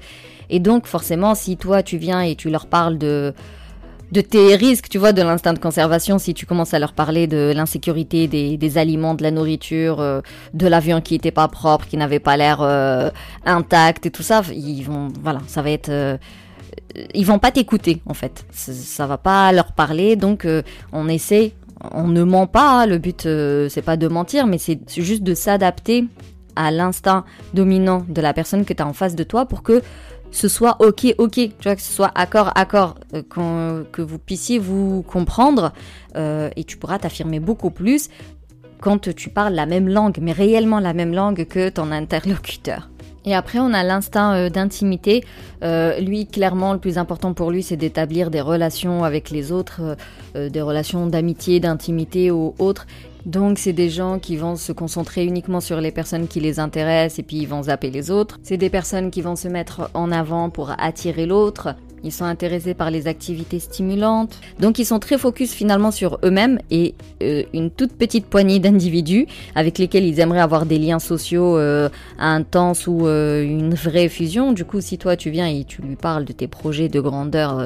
Et 0.49 0.59
donc 0.59 0.87
forcément, 0.87 1.35
si 1.35 1.57
toi 1.57 1.83
tu 1.83 1.97
viens 1.97 2.21
et 2.21 2.35
tu 2.35 2.49
leur 2.49 2.67
parles 2.67 2.97
de 2.97 3.33
de 4.15 4.21
tes 4.21 4.55
risques, 4.55 4.87
tu 4.87 4.97
vois, 4.97 5.11
de 5.11 5.21
l'instinct 5.21 5.51
de 5.51 5.59
conservation, 5.59 6.19
si 6.19 6.33
tu 6.33 6.45
commences 6.45 6.73
à 6.73 6.79
leur 6.79 6.93
parler 6.93 7.27
de 7.27 7.51
l'insécurité 7.53 8.27
des, 8.27 8.77
aliments, 8.77 9.13
de 9.13 9.23
la 9.23 9.31
nourriture, 9.31 9.99
euh, 9.99 10.21
de 10.53 10.67
l'avion 10.67 11.01
qui 11.01 11.15
était 11.15 11.31
pas 11.31 11.49
propre, 11.49 11.85
qui 11.85 11.97
n'avait 11.97 12.21
pas 12.21 12.37
l'air 12.37 12.59
euh, 12.61 13.09
intact 13.45 14.05
et 14.05 14.11
tout 14.11 14.23
ça, 14.23 14.41
ils 14.53 14.83
vont, 14.83 15.09
voilà, 15.21 15.39
ça 15.47 15.61
va 15.61 15.69
être, 15.69 15.89
euh, 15.89 16.17
ils 17.13 17.25
vont 17.25 17.39
pas 17.39 17.51
t'écouter 17.51 18.01
en 18.05 18.13
fait, 18.13 18.45
ça, 18.51 19.05
va 19.05 19.17
pas 19.17 19.51
leur 19.51 19.73
parler, 19.73 20.15
donc 20.15 20.47
on 20.93 21.09
essaie, 21.09 21.51
on 21.91 22.07
ne 22.07 22.23
ment 22.23 22.47
pas, 22.47 22.85
le 22.85 22.97
but 22.99 23.27
c'est 23.69 23.81
pas 23.81 23.97
de 23.97 24.07
mentir, 24.07 24.47
mais 24.47 24.57
c'est 24.57 24.79
juste 24.87 25.23
de 25.23 25.33
s'adapter 25.33 26.05
à 26.55 26.71
l'instinct 26.71 27.25
dominant 27.53 28.05
de 28.07 28.21
la 28.21 28.33
personne 28.33 28.63
que 28.63 28.71
tu 28.71 28.81
as 28.81 28.87
en 28.87 28.93
face 28.93 29.15
de 29.15 29.23
toi 29.23 29.45
pour 29.45 29.61
que 29.61 29.81
ce 30.35 30.47
soit 30.47 30.75
ok, 30.79 31.15
ok, 31.17 31.33
tu 31.33 31.51
vois, 31.63 31.75
que 31.75 31.81
ce 31.81 31.91
soit 31.91 32.11
accord, 32.13 32.51
accord, 32.55 32.95
euh, 33.13 33.83
que 33.91 34.01
vous 34.01 34.19
puissiez 34.19 34.59
vous 34.59 35.01
comprendre 35.03 35.71
euh, 36.15 36.49
et 36.55 36.63
tu 36.65 36.77
pourras 36.77 36.99
t'affirmer 36.99 37.39
beaucoup 37.39 37.69
plus 37.69 38.09
quand 38.81 39.13
tu 39.15 39.29
parles 39.29 39.53
la 39.53 39.65
même 39.65 39.87
langue, 39.87 40.17
mais 40.21 40.33
réellement 40.33 40.79
la 40.79 40.93
même 40.93 41.13
langue 41.13 41.45
que 41.45 41.69
ton 41.69 41.91
interlocuteur. 41.91 42.89
Et 43.27 43.33
après, 43.33 43.57
on 43.57 43.73
a 43.73 43.83
l'instinct 43.83 44.35
euh, 44.35 44.49
d'intimité. 44.49 45.23
lui, 45.99 46.27
clairement, 46.27 46.73
le 46.73 46.79
plus 46.79 46.97
important 46.97 47.33
pour 47.33 47.49
lui, 47.49 47.63
c'est 47.63 47.77
d'établir 47.77 48.29
des 48.29 48.41
relations 48.41 49.03
avec 49.03 49.31
les 49.31 49.51
autres, 49.51 49.95
des 50.35 50.61
relations 50.61 51.07
d'amitié, 51.07 51.59
d'intimité 51.59 52.29
ou 52.29 52.53
autres. 52.59 52.85
Donc 53.25 53.57
c'est 53.57 53.73
des 53.73 53.89
gens 53.89 54.19
qui 54.19 54.37
vont 54.37 54.55
se 54.55 54.71
concentrer 54.71 55.25
uniquement 55.25 55.59
sur 55.59 55.81
les 55.81 55.91
personnes 55.91 56.27
qui 56.27 56.39
les 56.39 56.59
intéressent 56.59 57.19
et 57.19 57.23
puis 57.23 57.37
ils 57.37 57.47
vont 57.47 57.63
zapper 57.63 57.89
les 57.89 58.11
autres. 58.11 58.39
C'est 58.43 58.57
des 58.57 58.69
personnes 58.69 59.09
qui 59.09 59.21
vont 59.21 59.35
se 59.35 59.47
mettre 59.47 59.89
en 59.93 60.11
avant 60.11 60.49
pour 60.49 60.71
attirer 60.77 61.25
l'autre. 61.25 61.75
Ils 62.03 62.11
sont 62.11 62.25
intéressés 62.25 62.75
par 62.75 62.91
les 62.91 63.07
activités 63.07 63.57
stimulantes. 63.57 64.39
Donc 64.59 64.77
ils 64.77 64.85
sont 64.85 64.99
très 64.99 65.17
focus 65.17 65.53
finalement 65.53 65.89
sur 65.89 66.19
eux-mêmes 66.23 66.59
et 66.69 66.93
euh, 67.23 67.41
une 67.51 67.71
toute 67.71 67.93
petite 67.93 68.27
poignée 68.27 68.59
d'individus 68.59 69.25
avec 69.55 69.79
lesquels 69.79 70.05
ils 70.05 70.19
aimeraient 70.19 70.39
avoir 70.39 70.67
des 70.67 70.77
liens 70.77 70.99
sociaux 70.99 71.57
euh, 71.57 71.89
intenses 72.19 72.85
ou 72.85 73.07
euh, 73.07 73.43
une 73.43 73.73
vraie 73.73 74.07
fusion. 74.07 74.51
Du 74.51 74.65
coup, 74.65 74.81
si 74.81 74.99
toi 74.99 75.15
tu 75.15 75.31
viens 75.31 75.47
et 75.47 75.63
tu 75.63 75.81
lui 75.81 75.95
parles 75.95 76.25
de 76.25 76.33
tes 76.33 76.47
projets 76.47 76.89
de 76.89 76.99
grandeur 76.99 77.59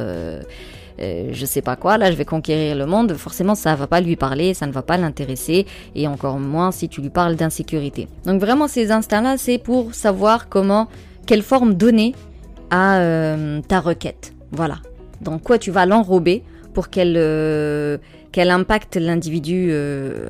euh, 1.01 1.29
je 1.31 1.45
sais 1.45 1.61
pas 1.61 1.75
quoi, 1.75 1.97
là 1.97 2.11
je 2.11 2.17
vais 2.17 2.25
conquérir 2.25 2.75
le 2.75 2.85
monde, 2.85 3.13
forcément 3.13 3.55
ça 3.55 3.75
va 3.75 3.87
pas 3.87 4.01
lui 4.01 4.15
parler, 4.15 4.53
ça 4.53 4.67
ne 4.67 4.71
va 4.71 4.81
pas 4.81 4.97
l'intéresser, 4.97 5.65
et 5.95 6.07
encore 6.07 6.39
moins 6.39 6.71
si 6.71 6.89
tu 6.89 7.01
lui 7.01 7.09
parles 7.09 7.35
d'insécurité. 7.35 8.07
Donc 8.25 8.41
vraiment 8.41 8.67
ces 8.67 8.91
instincts-là, 8.91 9.37
c'est 9.37 9.57
pour 9.57 9.93
savoir 9.93 10.49
comment, 10.49 10.87
quelle 11.25 11.43
forme 11.43 11.73
donner 11.73 12.15
à 12.69 12.99
euh, 12.99 13.61
ta 13.67 13.79
requête. 13.79 14.33
Voilà. 14.51 14.79
Dans 15.21 15.39
quoi 15.39 15.57
tu 15.57 15.71
vas 15.71 15.85
l'enrober 15.85 16.43
pour 16.73 16.89
qu'elle 16.89 17.15
euh, 17.17 17.97
qu'elle 18.31 18.51
impacte 18.51 18.95
l'individu 18.95 19.73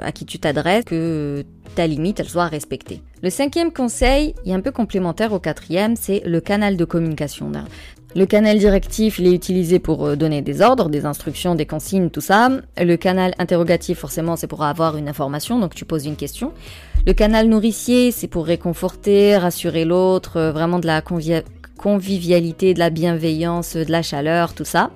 à 0.02 0.14
qui 0.14 0.26
tu 0.26 0.40
t'adresses, 0.40 0.86
que 0.86 1.44
ta 1.76 1.86
limite 1.86 2.20
elle 2.20 2.30
soit 2.30 2.48
respectée. 2.48 3.02
Le 3.22 3.30
cinquième 3.30 3.74
conseil, 3.74 4.34
est 4.46 4.54
un 4.54 4.62
peu 4.62 4.72
complémentaire 4.72 5.34
au 5.34 5.40
quatrième, 5.40 5.98
c'est 5.98 6.22
le 6.26 6.40
canal 6.40 6.78
de 6.78 6.86
communication. 6.86 7.52
Le 8.16 8.26
canal 8.26 8.58
directif, 8.58 9.20
il 9.20 9.28
est 9.28 9.34
utilisé 9.34 9.78
pour 9.78 10.04
euh, 10.04 10.16
donner 10.16 10.42
des 10.42 10.62
ordres, 10.64 10.90
des 10.90 11.06
instructions, 11.06 11.54
des 11.54 11.68
consignes, 11.68 12.10
tout 12.10 12.22
ça. 12.22 12.50
Le 12.76 12.96
canal 12.96 13.36
interrogatif, 13.38 14.00
forcément, 14.00 14.36
c'est 14.36 14.48
pour 14.48 14.64
avoir 14.64 14.98
une 14.98 15.08
information, 15.08 15.60
donc 15.60 15.76
tu 15.76 15.86
poses 15.86 16.08
une 16.08 16.16
question. 16.16 16.52
Le 17.06 17.14
canal 17.14 17.48
nourricier, 17.48 18.12
c'est 18.12 18.28
pour 18.28 18.48
réconforter, 18.48 19.38
rassurer 19.38 19.86
l'autre, 19.86 20.38
euh, 20.38 20.52
vraiment 20.52 20.80
de 20.80 20.88
la 20.88 21.04
convivialité, 21.78 22.74
de 22.74 22.80
la 22.80 22.90
bienveillance, 22.90 23.76
de 23.76 23.92
la 23.92 24.02
chaleur, 24.02 24.56
tout 24.56 24.66
ça. 24.66 24.90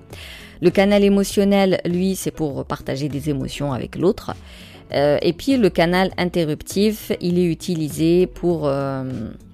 Le 0.64 0.72
canal 0.72 1.04
émotionnel, 1.04 1.82
lui, 1.86 2.16
c'est 2.16 2.32
pour 2.32 2.66
partager 2.66 3.10
des 3.10 3.30
émotions 3.30 3.74
avec 3.74 3.96
l'autre. 3.96 4.34
Euh, 4.92 5.20
et 5.22 5.34
puis 5.34 5.58
le 5.58 5.70
canal 5.70 6.12
interruptif, 6.18 7.12
il 7.22 7.38
est 7.38 7.46
utilisé 7.46 8.26
pour 8.26 8.68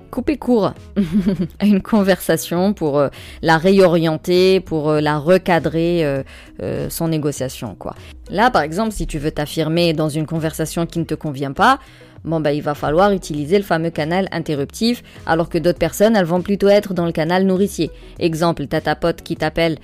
couper 0.10 0.38
court 0.38 0.74
à 1.60 1.66
une 1.66 1.82
conversation 1.82 2.74
pour 2.74 2.98
euh, 2.98 3.10
la 3.42 3.58
réorienter, 3.58 4.60
pour 4.60 4.90
euh, 4.90 5.02
la 5.02 5.18
recadrer 5.18 6.04
euh, 6.04 6.90
son 6.90 7.08
négociation 7.08 7.76
quoi. 7.76 7.96
Là 8.30 8.52
par 8.52 8.62
exemple, 8.62 8.92
si 8.92 9.08
tu 9.08 9.18
veux 9.18 9.32
t'affirmer 9.32 9.94
dans 9.94 10.10
une 10.10 10.26
conversation 10.26 10.86
qui 10.86 11.00
ne 11.00 11.06
te 11.06 11.16
convient 11.16 11.54
pas, 11.54 11.80
bon 12.26 12.42
bah 12.42 12.52
il 12.52 12.62
va 12.62 12.76
falloir 12.76 13.12
utiliser 13.12 13.58
le 13.58 13.64
fameux 13.64 13.90
canal 13.90 14.28
interruptif, 14.32 15.04
alors 15.26 15.50
que 15.50 15.58
d'autres 15.58 15.80
personnes 15.80 16.16
elles 16.16 16.26
vont 16.26 16.42
plutôt 16.42 16.68
être 16.68 16.94
dans 16.94 17.06
le 17.06 17.12
canal 17.12 17.46
nourricier. 17.46 17.92
Exemple, 18.20 18.68
t'as 18.68 18.82
ta 18.82 18.96
pote 18.96 19.22
qui 19.22 19.36
t'appelle 19.36 19.78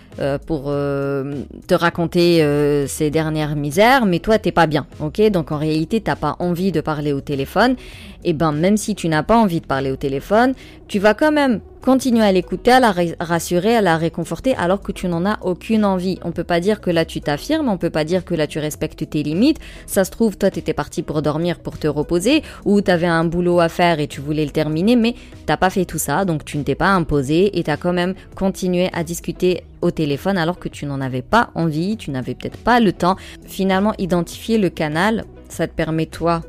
pour 0.45 0.65
te 0.65 1.73
raconter 1.73 2.85
ses 2.87 3.09
dernières 3.09 3.55
misères, 3.55 4.05
mais 4.05 4.19
toi 4.19 4.37
t'es 4.37 4.51
pas 4.51 4.67
bien, 4.67 4.85
ok? 4.99 5.31
Donc 5.31 5.51
en 5.51 5.57
réalité 5.57 6.01
t'as 6.01 6.17
pas 6.17 6.35
envie 6.39 6.71
de 6.71 6.81
parler 6.81 7.13
au 7.13 7.21
téléphone, 7.21 7.77
et 8.25 8.33
ben 8.33 8.51
même 8.51 8.75
si 8.75 8.95
tu 8.95 9.07
n'as 9.07 9.23
pas 9.23 9.37
envie 9.37 9.61
de 9.61 9.65
parler 9.65 9.91
au 9.91 9.95
téléphone, 9.95 10.53
tu 10.87 10.99
vas 10.99 11.13
quand 11.13 11.31
même 11.31 11.61
continuer 11.81 12.23
à 12.23 12.31
l'écouter, 12.31 12.71
à 12.71 12.79
la 12.79 12.93
rassurer, 13.19 13.75
à 13.75 13.81
la 13.81 13.95
réconforter 13.95 14.55
alors 14.55 14.81
que 14.81 14.91
tu 14.91 15.07
n'en 15.07 15.23
as 15.23 15.37
aucune 15.43 15.85
envie. 15.85 16.17
On 16.23 16.31
peut 16.31 16.43
pas 16.43 16.59
dire 16.59 16.81
que 16.81 16.89
là 16.89 17.05
tu 17.05 17.21
t'affirmes, 17.21 17.69
on 17.69 17.77
peut 17.77 17.91
pas 17.91 18.03
dire 18.03 18.25
que 18.25 18.33
là 18.33 18.47
tu 18.47 18.57
respectes 18.57 19.07
tes 19.07 19.21
limites. 19.21 19.59
Ça 19.85 20.03
se 20.03 20.09
trouve, 20.09 20.35
toi 20.35 20.49
t'étais 20.49 20.73
parti 20.73 21.03
pour 21.03 21.21
dormir, 21.21 21.59
pour 21.59 21.77
te 21.77 21.87
reposer, 21.87 22.41
ou 22.65 22.81
t'avais 22.81 23.05
un 23.05 23.23
boulot 23.23 23.59
à 23.59 23.69
faire 23.69 23.99
et 23.99 24.07
tu 24.07 24.19
voulais 24.19 24.45
le 24.45 24.51
terminer, 24.51 24.95
mais 24.95 25.13
t'as 25.45 25.57
pas 25.57 25.69
fait 25.69 25.85
tout 25.85 25.99
ça, 25.99 26.25
donc 26.25 26.43
tu 26.43 26.57
ne 26.57 26.63
t'es 26.63 26.73
pas 26.75 26.89
imposé 26.89 27.57
et 27.57 27.63
t'as 27.63 27.77
quand 27.77 27.93
même 27.93 28.15
continué 28.35 28.89
à 28.91 29.03
discuter 29.03 29.61
au 29.81 29.91
téléphone 29.91 30.39
alors 30.39 30.57
que 30.57 30.69
tu 30.69 30.87
n'en 30.87 30.99
avais 31.01 31.21
pas 31.21 31.51
envie, 31.53 31.97
tu 31.97 32.09
n'avais 32.09 32.33
peut-être 32.33 32.57
pas 32.57 32.79
le 32.79 32.91
temps. 32.91 33.15
Finalement, 33.45 33.93
identifier 33.99 34.57
le 34.57 34.71
canal, 34.71 35.25
ça 35.49 35.67
te 35.67 35.73
permet 35.73 36.07
toi 36.07 36.41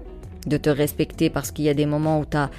de 0.46 0.56
te 0.56 0.70
respecter 0.70 1.30
parce 1.30 1.50
qu'il 1.50 1.64
y 1.64 1.68
a 1.68 1.74
des 1.74 1.86
moments 1.86 2.20
où 2.20 2.24
tu 2.24 2.36
as 2.36 2.50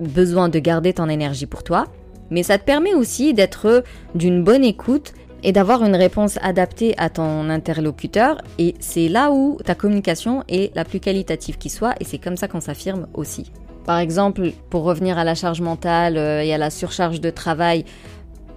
besoin 0.00 0.48
de 0.48 0.58
garder 0.58 0.92
ton 0.92 1.08
énergie 1.08 1.46
pour 1.46 1.62
toi, 1.62 1.86
mais 2.30 2.42
ça 2.42 2.58
te 2.58 2.64
permet 2.64 2.94
aussi 2.94 3.34
d'être 3.34 3.84
d'une 4.14 4.44
bonne 4.44 4.64
écoute 4.64 5.12
et 5.42 5.52
d'avoir 5.52 5.84
une 5.84 5.96
réponse 5.96 6.38
adaptée 6.42 6.94
à 6.98 7.10
ton 7.10 7.48
interlocuteur. 7.48 8.40
Et 8.58 8.74
c'est 8.80 9.08
là 9.08 9.30
où 9.30 9.58
ta 9.64 9.74
communication 9.74 10.42
est 10.48 10.74
la 10.74 10.84
plus 10.84 11.00
qualitative 11.00 11.58
qui 11.58 11.70
soit, 11.70 11.94
et 12.00 12.04
c'est 12.04 12.18
comme 12.18 12.36
ça 12.36 12.48
qu'on 12.48 12.60
s'affirme 12.60 13.06
aussi. 13.14 13.50
Par 13.86 13.98
exemple, 13.98 14.52
pour 14.68 14.82
revenir 14.82 15.16
à 15.16 15.24
la 15.24 15.34
charge 15.34 15.60
mentale 15.62 16.18
euh, 16.18 16.42
et 16.42 16.52
à 16.52 16.58
la 16.58 16.68
surcharge 16.68 17.20
de 17.20 17.30
travail, 17.30 17.84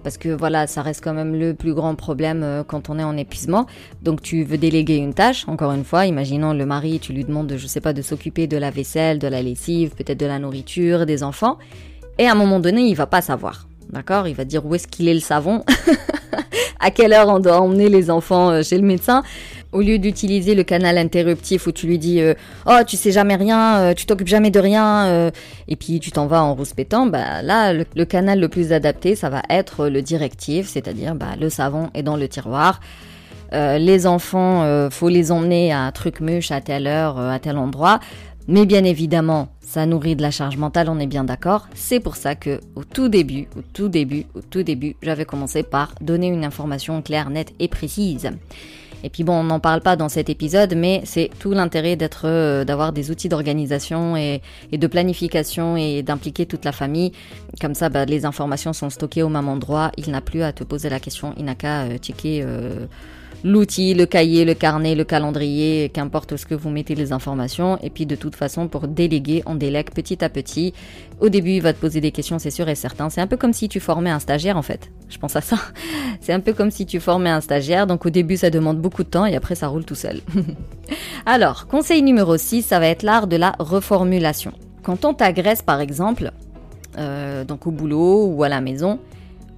parce 0.02 0.18
que 0.18 0.28
voilà, 0.28 0.66
ça 0.66 0.82
reste 0.82 1.02
quand 1.02 1.14
même 1.14 1.34
le 1.34 1.54
plus 1.54 1.74
grand 1.74 1.94
problème 1.94 2.42
euh, 2.42 2.62
quand 2.64 2.90
on 2.90 2.98
est 2.98 3.04
en 3.04 3.16
épuisement. 3.16 3.66
Donc 4.02 4.22
tu 4.22 4.44
veux 4.44 4.58
déléguer 4.58 4.96
une 4.96 5.14
tâche, 5.14 5.48
encore 5.48 5.72
une 5.72 5.84
fois, 5.84 6.06
imaginons 6.06 6.52
le 6.52 6.66
mari, 6.66 6.98
tu 7.00 7.12
lui 7.12 7.24
demandes, 7.24 7.52
je 7.56 7.66
sais 7.66 7.80
pas, 7.80 7.92
de 7.92 8.02
s'occuper 8.02 8.46
de 8.46 8.56
la 8.56 8.70
vaisselle, 8.70 9.18
de 9.18 9.28
la 9.28 9.42
lessive, 9.42 9.90
peut-être 9.90 10.20
de 10.20 10.26
la 10.26 10.38
nourriture, 10.38 11.06
des 11.06 11.22
enfants 11.22 11.58
Et 12.18 12.26
à 12.26 12.32
un 12.32 12.36
moment 12.36 12.60
donné, 12.60 12.82
il 12.82 12.94
va 12.94 13.06
pas 13.06 13.22
savoir. 13.22 13.66
D'accord? 13.90 14.26
Il 14.26 14.34
va 14.34 14.44
dire 14.44 14.64
où 14.64 14.74
est-ce 14.74 14.88
qu'il 14.88 15.08
est 15.08 15.14
le 15.14 15.20
savon, 15.20 15.64
à 16.80 16.90
quelle 16.90 17.12
heure 17.12 17.28
on 17.28 17.40
doit 17.40 17.60
emmener 17.60 17.88
les 17.88 18.10
enfants 18.10 18.50
euh, 18.50 18.62
chez 18.62 18.78
le 18.78 18.84
médecin? 18.84 19.22
Au 19.72 19.80
lieu 19.80 19.98
d'utiliser 19.98 20.54
le 20.54 20.62
canal 20.64 20.98
interruptif 20.98 21.66
où 21.66 21.72
tu 21.72 21.86
lui 21.86 21.98
dis 21.98 22.20
euh, 22.20 22.34
oh 22.66 22.78
tu 22.86 22.96
sais 22.96 23.10
jamais 23.10 23.36
rien, 23.36 23.78
euh, 23.78 23.94
tu 23.94 24.06
t'occupes 24.06 24.28
jamais 24.28 24.50
de 24.50 24.60
rien 24.60 25.30
et 25.68 25.76
puis 25.76 25.98
tu 25.98 26.12
t'en 26.12 26.26
vas 26.26 26.42
en 26.42 26.54
rouspétant, 26.54 27.06
bah 27.06 27.42
là 27.42 27.72
le, 27.72 28.04
canal 28.04 28.38
le 28.38 28.48
plus 28.48 28.72
adapté 28.72 29.16
ça 29.16 29.30
va 29.30 29.42
être 29.48 29.88
le 29.88 30.02
directif, 30.02 30.68
c'est-à-dire 30.68 31.14
bah, 31.14 31.36
le 31.40 31.48
savon 31.48 31.90
est 31.94 32.02
dans 32.02 32.16
le 32.16 32.28
tiroir. 32.28 32.80
les 33.52 34.06
enfants, 34.06 34.88
faut 34.90 35.08
les 35.08 35.32
emmener 35.32 35.72
à 35.72 35.90
Trucmuche 35.92 36.50
à 36.50 36.60
telle 36.60 36.86
heure, 36.86 37.18
à 37.18 37.38
tel 37.38 37.56
endroit. 37.56 38.00
Mais 38.48 38.66
bien 38.66 38.82
évidemment, 38.82 39.48
ça 39.60 39.86
nourrit 39.86 40.16
de 40.16 40.22
la 40.22 40.30
charge 40.32 40.56
mentale, 40.56 40.88
on 40.88 40.98
est 40.98 41.06
bien 41.06 41.24
d'accord. 41.24 41.68
C'est 41.74 42.00
pour 42.00 42.16
ça 42.16 42.34
que 42.34 42.60
au 42.74 42.82
tout 42.82 43.08
début, 43.08 43.46
au 43.56 43.62
tout 43.72 43.88
début, 43.88 44.26
au 44.34 44.40
tout 44.40 44.64
début, 44.64 44.96
j'avais 45.00 45.24
commencé 45.24 45.62
par 45.62 45.94
donner 46.00 46.26
une 46.26 46.44
information 46.44 47.00
claire, 47.02 47.30
nette 47.30 47.52
et 47.60 47.68
précise. 47.68 48.30
Et 49.02 49.10
puis 49.10 49.24
bon, 49.24 49.34
on 49.34 49.44
n'en 49.44 49.60
parle 49.60 49.80
pas 49.80 49.96
dans 49.96 50.08
cet 50.08 50.30
épisode, 50.30 50.74
mais 50.76 51.02
c'est 51.04 51.30
tout 51.38 51.52
l'intérêt 51.52 51.96
d'être, 51.96 52.22
euh, 52.26 52.64
d'avoir 52.64 52.92
des 52.92 53.10
outils 53.10 53.28
d'organisation 53.28 54.16
et, 54.16 54.40
de 54.72 54.86
planification 54.86 55.76
et 55.76 56.02
d'impliquer 56.02 56.46
toute 56.46 56.64
la 56.64 56.72
famille. 56.72 57.12
Comme 57.60 57.74
ça, 57.74 57.88
bah, 57.88 58.04
les 58.04 58.24
informations 58.24 58.72
sont 58.72 58.90
stockées 58.90 59.22
au 59.22 59.28
même 59.28 59.48
endroit. 59.48 59.92
Il 59.96 60.10
n'a 60.10 60.20
plus 60.20 60.42
à 60.42 60.52
te 60.52 60.64
poser 60.64 60.88
la 60.88 61.00
question, 61.00 61.34
il 61.36 61.44
n'a 61.44 61.54
qu'à 61.54 61.82
euh, 61.82 61.98
checker. 61.98 62.44
L'outil, 63.44 63.94
le 63.94 64.06
cahier, 64.06 64.44
le 64.44 64.54
carnet, 64.54 64.94
le 64.94 65.04
calendrier, 65.04 65.88
qu'importe 65.88 66.36
ce 66.36 66.46
que 66.46 66.54
vous 66.54 66.70
mettez 66.70 66.94
les 66.94 67.12
informations. 67.12 67.76
Et 67.82 67.90
puis 67.90 68.06
de 68.06 68.14
toute 68.14 68.36
façon, 68.36 68.68
pour 68.68 68.86
déléguer, 68.86 69.42
on 69.46 69.56
délègue 69.56 69.90
petit 69.90 70.24
à 70.24 70.28
petit. 70.28 70.72
Au 71.20 71.28
début, 71.28 71.52
il 71.52 71.62
va 71.62 71.72
te 71.72 71.78
poser 71.80 72.00
des 72.00 72.12
questions, 72.12 72.38
c'est 72.38 72.50
sûr 72.50 72.68
et 72.68 72.76
certain. 72.76 73.10
C'est 73.10 73.20
un 73.20 73.26
peu 73.26 73.36
comme 73.36 73.52
si 73.52 73.68
tu 73.68 73.80
formais 73.80 74.10
un 74.10 74.20
stagiaire 74.20 74.56
en 74.56 74.62
fait. 74.62 74.90
Je 75.08 75.18
pense 75.18 75.34
à 75.34 75.40
ça. 75.40 75.56
C'est 76.20 76.32
un 76.32 76.40
peu 76.40 76.52
comme 76.52 76.70
si 76.70 76.86
tu 76.86 77.00
formais 77.00 77.30
un 77.30 77.40
stagiaire. 77.40 77.88
Donc 77.88 78.06
au 78.06 78.10
début, 78.10 78.36
ça 78.36 78.48
demande 78.48 78.78
beaucoup 78.78 79.02
de 79.02 79.08
temps 79.08 79.26
et 79.26 79.34
après, 79.34 79.56
ça 79.56 79.66
roule 79.66 79.84
tout 79.84 79.96
seul. 79.96 80.20
Alors, 81.26 81.66
conseil 81.66 82.02
numéro 82.02 82.36
6, 82.36 82.62
ça 82.62 82.78
va 82.78 82.86
être 82.86 83.02
l'art 83.02 83.26
de 83.26 83.36
la 83.36 83.54
reformulation. 83.58 84.52
Quand 84.82 85.04
on 85.04 85.14
t'agresse 85.14 85.62
par 85.62 85.80
exemple, 85.80 86.30
euh, 86.98 87.44
donc 87.44 87.66
au 87.66 87.70
boulot 87.70 88.26
ou 88.26 88.44
à 88.44 88.48
la 88.48 88.60
maison, 88.60 88.98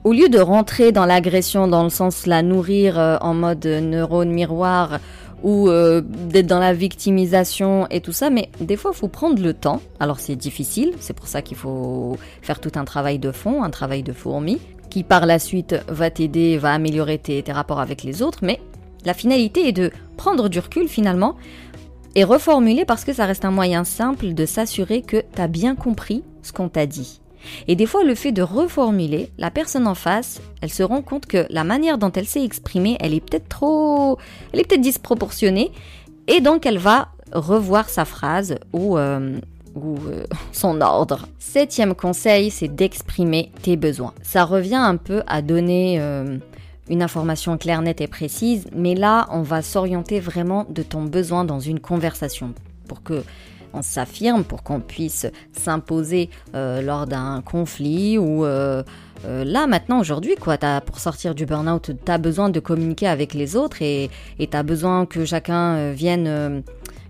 au 0.04 0.12
lieu 0.12 0.28
de 0.28 0.38
rentrer 0.38 0.92
dans 0.92 1.06
l'agression 1.06 1.66
dans 1.66 1.82
le 1.82 1.88
sens 1.88 2.26
la 2.26 2.42
nourrir 2.42 2.98
euh, 2.98 3.16
en 3.22 3.34
mode 3.34 3.64
neurone 3.64 4.30
miroir 4.30 5.00
ou 5.42 5.68
euh, 5.68 6.02
d'être 6.02 6.46
dans 6.46 6.58
la 6.58 6.72
victimisation 6.72 7.86
et 7.90 8.00
tout 8.00 8.12
ça, 8.12 8.30
mais 8.30 8.50
des 8.60 8.76
fois 8.76 8.92
il 8.94 8.98
faut 8.98 9.08
prendre 9.08 9.42
le 9.42 9.52
temps. 9.52 9.80
Alors 10.00 10.20
c'est 10.20 10.36
difficile, 10.36 10.92
c'est 11.00 11.14
pour 11.14 11.26
ça 11.26 11.42
qu'il 11.42 11.56
faut 11.56 12.16
faire 12.42 12.60
tout 12.60 12.72
un 12.76 12.84
travail 12.84 13.18
de 13.18 13.32
fond, 13.32 13.62
un 13.62 13.70
travail 13.70 14.02
de 14.02 14.12
fourmi, 14.12 14.58
qui 14.90 15.02
par 15.02 15.26
la 15.26 15.38
suite 15.38 15.74
va 15.88 16.10
t'aider, 16.10 16.56
va 16.56 16.72
améliorer 16.72 17.18
tes, 17.18 17.42
tes 17.42 17.52
rapports 17.52 17.80
avec 17.80 18.02
les 18.04 18.22
autres, 18.22 18.40
mais 18.42 18.60
la 19.04 19.12
finalité 19.12 19.68
est 19.68 19.72
de 19.72 19.90
prendre 20.16 20.48
du 20.48 20.58
recul 20.60 20.88
finalement 20.88 21.34
et 22.14 22.24
reformuler 22.24 22.84
parce 22.84 23.04
que 23.04 23.12
ça 23.12 23.26
reste 23.26 23.44
un 23.44 23.50
moyen 23.50 23.84
simple 23.84 24.34
de 24.34 24.46
s'assurer 24.46 25.02
que 25.02 25.22
tu 25.34 25.42
as 25.42 25.48
bien 25.48 25.74
compris 25.74 26.22
ce 26.42 26.52
qu'on 26.52 26.68
t'a 26.68 26.86
dit. 26.86 27.20
Et 27.68 27.76
des 27.76 27.86
fois, 27.86 28.04
le 28.04 28.14
fait 28.14 28.32
de 28.32 28.42
reformuler, 28.42 29.30
la 29.38 29.50
personne 29.50 29.86
en 29.86 29.94
face, 29.94 30.40
elle 30.60 30.70
se 30.70 30.82
rend 30.82 31.02
compte 31.02 31.26
que 31.26 31.46
la 31.50 31.64
manière 31.64 31.98
dont 31.98 32.12
elle 32.12 32.26
s'est 32.26 32.44
exprimée, 32.44 32.96
elle 33.00 33.14
est 33.14 33.20
peut-être 33.20 33.48
trop, 33.48 34.18
elle 34.52 34.60
est 34.60 34.64
peut-être 34.68 34.80
disproportionnée, 34.80 35.72
et 36.26 36.40
donc 36.40 36.66
elle 36.66 36.78
va 36.78 37.08
revoir 37.32 37.88
sa 37.88 38.04
phrase 38.04 38.56
ou, 38.72 38.96
euh, 38.96 39.38
euh, 39.76 40.24
son 40.52 40.80
ordre. 40.80 41.26
Septième 41.38 41.94
conseil, 41.94 42.50
c'est 42.50 42.68
d'exprimer 42.68 43.52
tes 43.62 43.76
besoins. 43.76 44.14
Ça 44.22 44.44
revient 44.44 44.74
un 44.74 44.96
peu 44.96 45.22
à 45.26 45.42
donner 45.42 46.00
euh, 46.00 46.38
une 46.88 47.02
information 47.02 47.56
claire, 47.58 47.82
nette 47.82 48.00
et 48.00 48.06
précise, 48.06 48.66
mais 48.74 48.94
là, 48.94 49.26
on 49.30 49.42
va 49.42 49.62
s'orienter 49.62 50.20
vraiment 50.20 50.66
de 50.68 50.82
ton 50.82 51.04
besoin 51.04 51.44
dans 51.44 51.60
une 51.60 51.80
conversation 51.80 52.54
pour 52.88 53.02
que 53.02 53.24
on 53.74 53.82
s'affirme 53.82 54.44
pour 54.44 54.62
qu'on 54.62 54.80
puisse 54.80 55.26
s'imposer 55.52 56.30
euh, 56.54 56.80
lors 56.80 57.06
d'un 57.06 57.42
conflit 57.42 58.16
ou 58.16 58.44
euh, 58.44 58.82
euh, 59.26 59.44
là 59.44 59.66
maintenant 59.66 60.00
aujourd'hui 60.00 60.36
quoi 60.36 60.56
as, 60.62 60.80
pour 60.80 60.98
sortir 60.98 61.34
du 61.34 61.46
burn-out 61.46 61.90
tu 62.04 62.12
as 62.12 62.18
besoin 62.18 62.48
de 62.48 62.60
communiquer 62.60 63.08
avec 63.08 63.34
les 63.34 63.56
autres 63.56 63.82
et 63.82 64.10
tu 64.38 64.56
as 64.56 64.62
besoin 64.62 65.06
que 65.06 65.24
chacun 65.24 65.92
vienne 65.92 66.62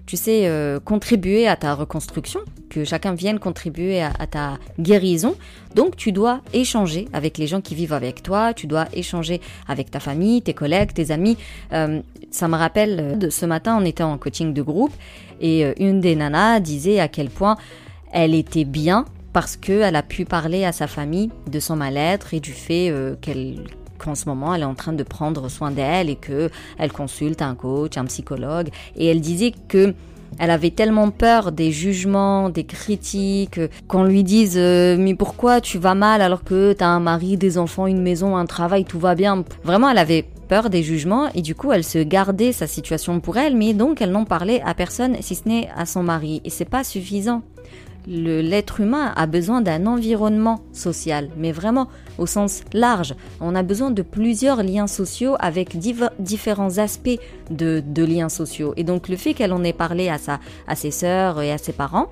tu 0.06 0.16
sais, 0.16 0.46
euh, 0.46 0.80
contribuer 0.80 1.48
à 1.48 1.56
ta 1.56 1.74
reconstruction, 1.74 2.40
que 2.68 2.84
chacun 2.84 3.14
vienne 3.14 3.38
contribuer 3.38 4.02
à, 4.02 4.26
ta 4.26 4.58
guérison. 4.78 5.34
Donc 5.74 5.96
tu 5.96 6.12
dois 6.12 6.40
échanger 6.52 7.08
avec 7.12 7.38
les 7.38 7.46
gens 7.46 7.60
qui 7.60 7.74
vivent 7.74 7.92
avec 7.92 8.22
toi, 8.22 8.52
tu 8.52 8.66
dois 8.66 8.86
échanger 8.92 9.40
avec 9.68 9.90
ta 9.90 10.00
famille, 10.00 10.42
tes 10.42 10.54
collègues, 10.54 10.92
tes 10.92 11.10
amis. 11.10 11.36
Euh, 11.72 12.00
ça 12.30 12.48
me 12.48 12.56
rappelle, 12.56 13.00
euh, 13.00 13.14
de 13.16 13.30
ce 13.30 13.46
matin, 13.46 13.78
on 13.80 13.84
était 13.84 14.02
en 14.02 14.18
coaching 14.18 14.52
de 14.52 14.62
groupe 14.62 14.92
et 15.40 15.64
une 15.82 16.00
des 16.00 16.14
nanas 16.14 16.60
disait 16.60 17.00
à 17.00 17.08
quel 17.08 17.28
point 17.28 17.56
elle 18.12 18.34
était 18.34 18.64
bien 18.64 19.04
parce 19.32 19.56
qu'elle 19.56 19.96
a 19.96 20.02
pu 20.02 20.24
parler 20.24 20.64
à 20.64 20.70
sa 20.70 20.86
famille 20.86 21.30
de 21.50 21.58
son 21.58 21.74
mal-être 21.74 22.34
et 22.34 22.40
du 22.40 22.52
fait 22.52 22.92
qu'elle 23.20 23.64
qu'en 24.04 24.14
ce 24.14 24.28
moment 24.28 24.54
elle 24.54 24.62
est 24.62 24.66
en 24.66 24.74
train 24.74 24.92
de 24.92 25.02
prendre 25.02 25.48
soin 25.48 25.70
d'elle 25.70 26.10
et 26.10 26.16
que 26.16 26.50
elle 26.78 26.92
consulte 26.92 27.42
un 27.42 27.54
coach, 27.54 27.96
un 27.96 28.04
psychologue. 28.04 28.68
Et 28.96 29.06
elle 29.06 29.20
disait 29.20 29.54
que 29.68 29.94
elle 30.38 30.50
avait 30.50 30.70
tellement 30.70 31.10
peur 31.10 31.52
des 31.52 31.70
jugements, 31.70 32.48
des 32.48 32.64
critiques, 32.64 33.60
qu'on 33.86 34.04
lui 34.04 34.24
dise 34.24 34.56
euh, 34.56 34.96
mais 34.98 35.14
pourquoi 35.14 35.60
tu 35.60 35.78
vas 35.78 35.94
mal 35.94 36.20
alors 36.22 36.42
que 36.42 36.72
t'as 36.72 36.88
un 36.88 37.00
mari, 37.00 37.36
des 37.36 37.56
enfants, 37.56 37.86
une 37.86 38.02
maison, 38.02 38.36
un 38.36 38.46
travail, 38.46 38.84
tout 38.84 38.98
va 38.98 39.14
bien? 39.14 39.44
Vraiment, 39.62 39.90
elle 39.90 39.98
avait 39.98 40.26
peur 40.48 40.70
des 40.70 40.82
jugements 40.82 41.28
et 41.34 41.40
du 41.40 41.54
coup 41.54 41.72
elle 41.72 41.84
se 41.84 41.98
gardait 41.98 42.52
sa 42.52 42.66
situation 42.66 43.20
pour 43.20 43.36
elle, 43.38 43.56
mais 43.56 43.74
donc 43.74 44.02
elle 44.02 44.10
n'en 44.10 44.24
parlait 44.24 44.60
à 44.64 44.74
personne 44.74 45.16
si 45.20 45.34
ce 45.34 45.48
n'est 45.48 45.68
à 45.76 45.86
son 45.86 46.02
mari. 46.02 46.42
Et 46.44 46.50
c'est 46.50 46.64
pas 46.64 46.84
suffisant 46.84 47.42
l'être 48.06 48.80
humain 48.80 49.12
a 49.16 49.26
besoin 49.26 49.60
d'un 49.60 49.86
environnement 49.86 50.60
social, 50.72 51.30
mais 51.36 51.52
vraiment 51.52 51.88
au 52.18 52.26
sens 52.26 52.62
large. 52.72 53.14
On 53.40 53.54
a 53.54 53.62
besoin 53.62 53.90
de 53.90 54.02
plusieurs 54.02 54.62
liens 54.62 54.86
sociaux 54.86 55.36
avec 55.38 55.76
différents 55.76 56.78
aspects 56.78 57.18
de, 57.50 57.82
liens 58.04 58.28
sociaux. 58.28 58.74
Et 58.76 58.84
donc 58.84 59.08
le 59.08 59.16
fait 59.16 59.34
qu'elle 59.34 59.52
en 59.52 59.64
ait 59.64 59.72
parlé 59.72 60.08
à, 60.08 60.18
sa, 60.18 60.40
à 60.66 60.76
ses 60.76 60.90
sœurs 60.90 61.40
et 61.40 61.52
à 61.52 61.58
ses 61.58 61.72
parents, 61.72 62.08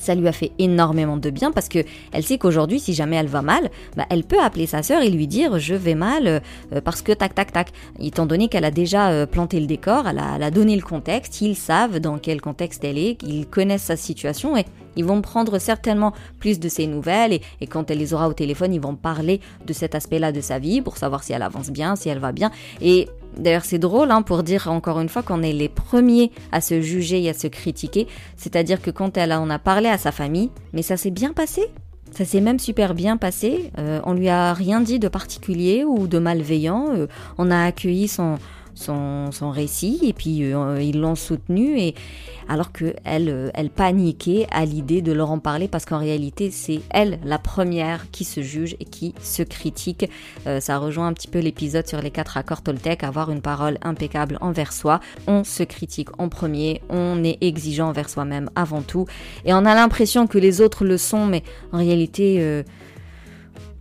ça 0.00 0.14
lui 0.14 0.26
a 0.26 0.32
fait 0.32 0.50
énormément 0.58 1.16
de 1.16 1.30
bien 1.30 1.52
parce 1.52 1.68
que 1.68 1.80
elle 2.12 2.24
sait 2.24 2.38
qu'aujourd'hui, 2.38 2.80
si 2.80 2.94
jamais 2.94 3.16
elle 3.16 3.28
va 3.28 3.42
mal, 3.42 3.70
bah, 3.96 4.06
elle 4.10 4.24
peut 4.24 4.40
appeler 4.42 4.66
sa 4.66 4.82
sœur 4.82 5.02
et 5.02 5.10
lui 5.10 5.26
dire 5.26 5.58
je 5.58 5.74
vais 5.74 5.94
mal 5.94 6.26
euh, 6.72 6.80
parce 6.82 7.02
que 7.02 7.12
tac 7.12 7.34
tac 7.34 7.52
tac. 7.52 7.72
Étant 8.00 8.26
donné 8.26 8.48
qu'elle 8.48 8.64
a 8.64 8.70
déjà 8.70 9.10
euh, 9.10 9.26
planté 9.26 9.60
le 9.60 9.66
décor, 9.66 10.08
elle 10.08 10.18
a, 10.18 10.36
elle 10.36 10.42
a, 10.42 10.50
donné 10.50 10.74
le 10.74 10.82
contexte, 10.82 11.40
ils 11.42 11.54
savent 11.54 12.00
dans 12.00 12.18
quel 12.18 12.40
contexte 12.40 12.82
elle 12.82 12.98
est, 12.98 13.22
ils 13.22 13.46
connaissent 13.46 13.84
sa 13.84 13.96
situation 13.96 14.56
et 14.56 14.64
ils 14.96 15.04
vont 15.04 15.20
prendre 15.20 15.58
certainement 15.58 16.12
plus 16.38 16.58
de 16.58 16.68
ses 16.68 16.86
nouvelles 16.86 17.34
et, 17.34 17.42
et 17.60 17.66
quand 17.66 17.90
elle 17.90 17.98
les 17.98 18.14
aura 18.14 18.28
au 18.28 18.32
téléphone, 18.32 18.72
ils 18.72 18.80
vont 18.80 18.96
parler 18.96 19.40
de 19.66 19.72
cet 19.72 19.94
aspect-là 19.94 20.32
de 20.32 20.40
sa 20.40 20.58
vie 20.58 20.80
pour 20.80 20.96
savoir 20.96 21.22
si 21.22 21.32
elle 21.32 21.42
avance 21.42 21.70
bien, 21.70 21.94
si 21.94 22.08
elle 22.08 22.18
va 22.18 22.32
bien. 22.32 22.50
Et 22.80 23.08
D'ailleurs, 23.40 23.64
c'est 23.64 23.78
drôle 23.78 24.10
hein, 24.10 24.22
pour 24.22 24.42
dire 24.42 24.68
encore 24.68 25.00
une 25.00 25.08
fois 25.08 25.22
qu'on 25.22 25.42
est 25.42 25.52
les 25.52 25.68
premiers 25.68 26.30
à 26.52 26.60
se 26.60 26.80
juger 26.80 27.22
et 27.22 27.30
à 27.30 27.34
se 27.34 27.46
critiquer. 27.46 28.06
C'est-à-dire 28.36 28.80
que 28.82 28.90
quand 28.90 29.16
elle 29.16 29.32
en 29.32 29.48
a 29.50 29.58
parlé 29.58 29.88
à 29.88 29.98
sa 29.98 30.12
famille, 30.12 30.50
mais 30.72 30.82
ça 30.82 30.96
s'est 30.96 31.10
bien 31.10 31.32
passé. 31.32 31.62
Ça 32.12 32.24
s'est 32.24 32.40
même 32.40 32.58
super 32.58 32.94
bien 32.94 33.16
passé. 33.16 33.70
Euh, 33.78 34.00
on 34.04 34.14
lui 34.14 34.28
a 34.28 34.52
rien 34.52 34.80
dit 34.80 34.98
de 34.98 35.08
particulier 35.08 35.84
ou 35.84 36.06
de 36.06 36.18
malveillant. 36.18 36.86
Euh, 36.90 37.06
on 37.38 37.50
a 37.50 37.64
accueilli 37.64 38.08
son, 38.08 38.36
son, 38.74 39.30
récit 39.50 39.98
et 40.02 40.12
puis 40.12 40.52
euh, 40.52 40.80
ils 40.82 41.00
l'ont 41.00 41.14
soutenu 41.14 41.78
et 41.78 41.94
alors 42.48 42.72
que 42.72 42.94
elle, 43.04 43.28
euh, 43.28 43.50
elle 43.54 43.70
paniquait 43.70 44.46
à 44.50 44.64
l'idée 44.64 45.02
de 45.02 45.12
leur 45.12 45.30
en 45.30 45.38
parler 45.38 45.68
parce 45.68 45.84
qu'en 45.84 45.98
réalité 45.98 46.50
c'est 46.50 46.80
elle 46.90 47.18
la 47.24 47.38
première 47.38 48.10
qui 48.10 48.24
se 48.24 48.42
juge 48.42 48.76
et 48.80 48.84
qui 48.84 49.14
se 49.22 49.42
critique. 49.42 50.08
Euh, 50.46 50.60
ça 50.60 50.78
rejoint 50.78 51.06
un 51.06 51.12
petit 51.12 51.28
peu 51.28 51.38
l'épisode 51.38 51.86
sur 51.86 52.00
les 52.00 52.10
quatre 52.10 52.36
accords 52.36 52.62
Toltec, 52.62 53.04
avoir 53.04 53.30
une 53.30 53.42
parole 53.42 53.78
impeccable 53.82 54.38
envers 54.40 54.72
soi. 54.72 55.00
On 55.26 55.44
se 55.44 55.62
critique 55.62 56.08
en 56.18 56.28
premier, 56.28 56.82
on 56.88 57.24
est 57.24 57.38
exigeant 57.40 57.88
envers 57.88 58.08
soi-même 58.08 58.50
avant 58.54 58.82
tout 58.82 59.06
et 59.44 59.52
on 59.54 59.64
a 59.64 59.74
l'impression 59.74 60.26
que 60.26 60.38
les 60.38 60.60
autres 60.60 60.84
le 60.84 60.98
sont 60.98 61.26
mais 61.26 61.42
en 61.72 61.78
réalité 61.78 62.64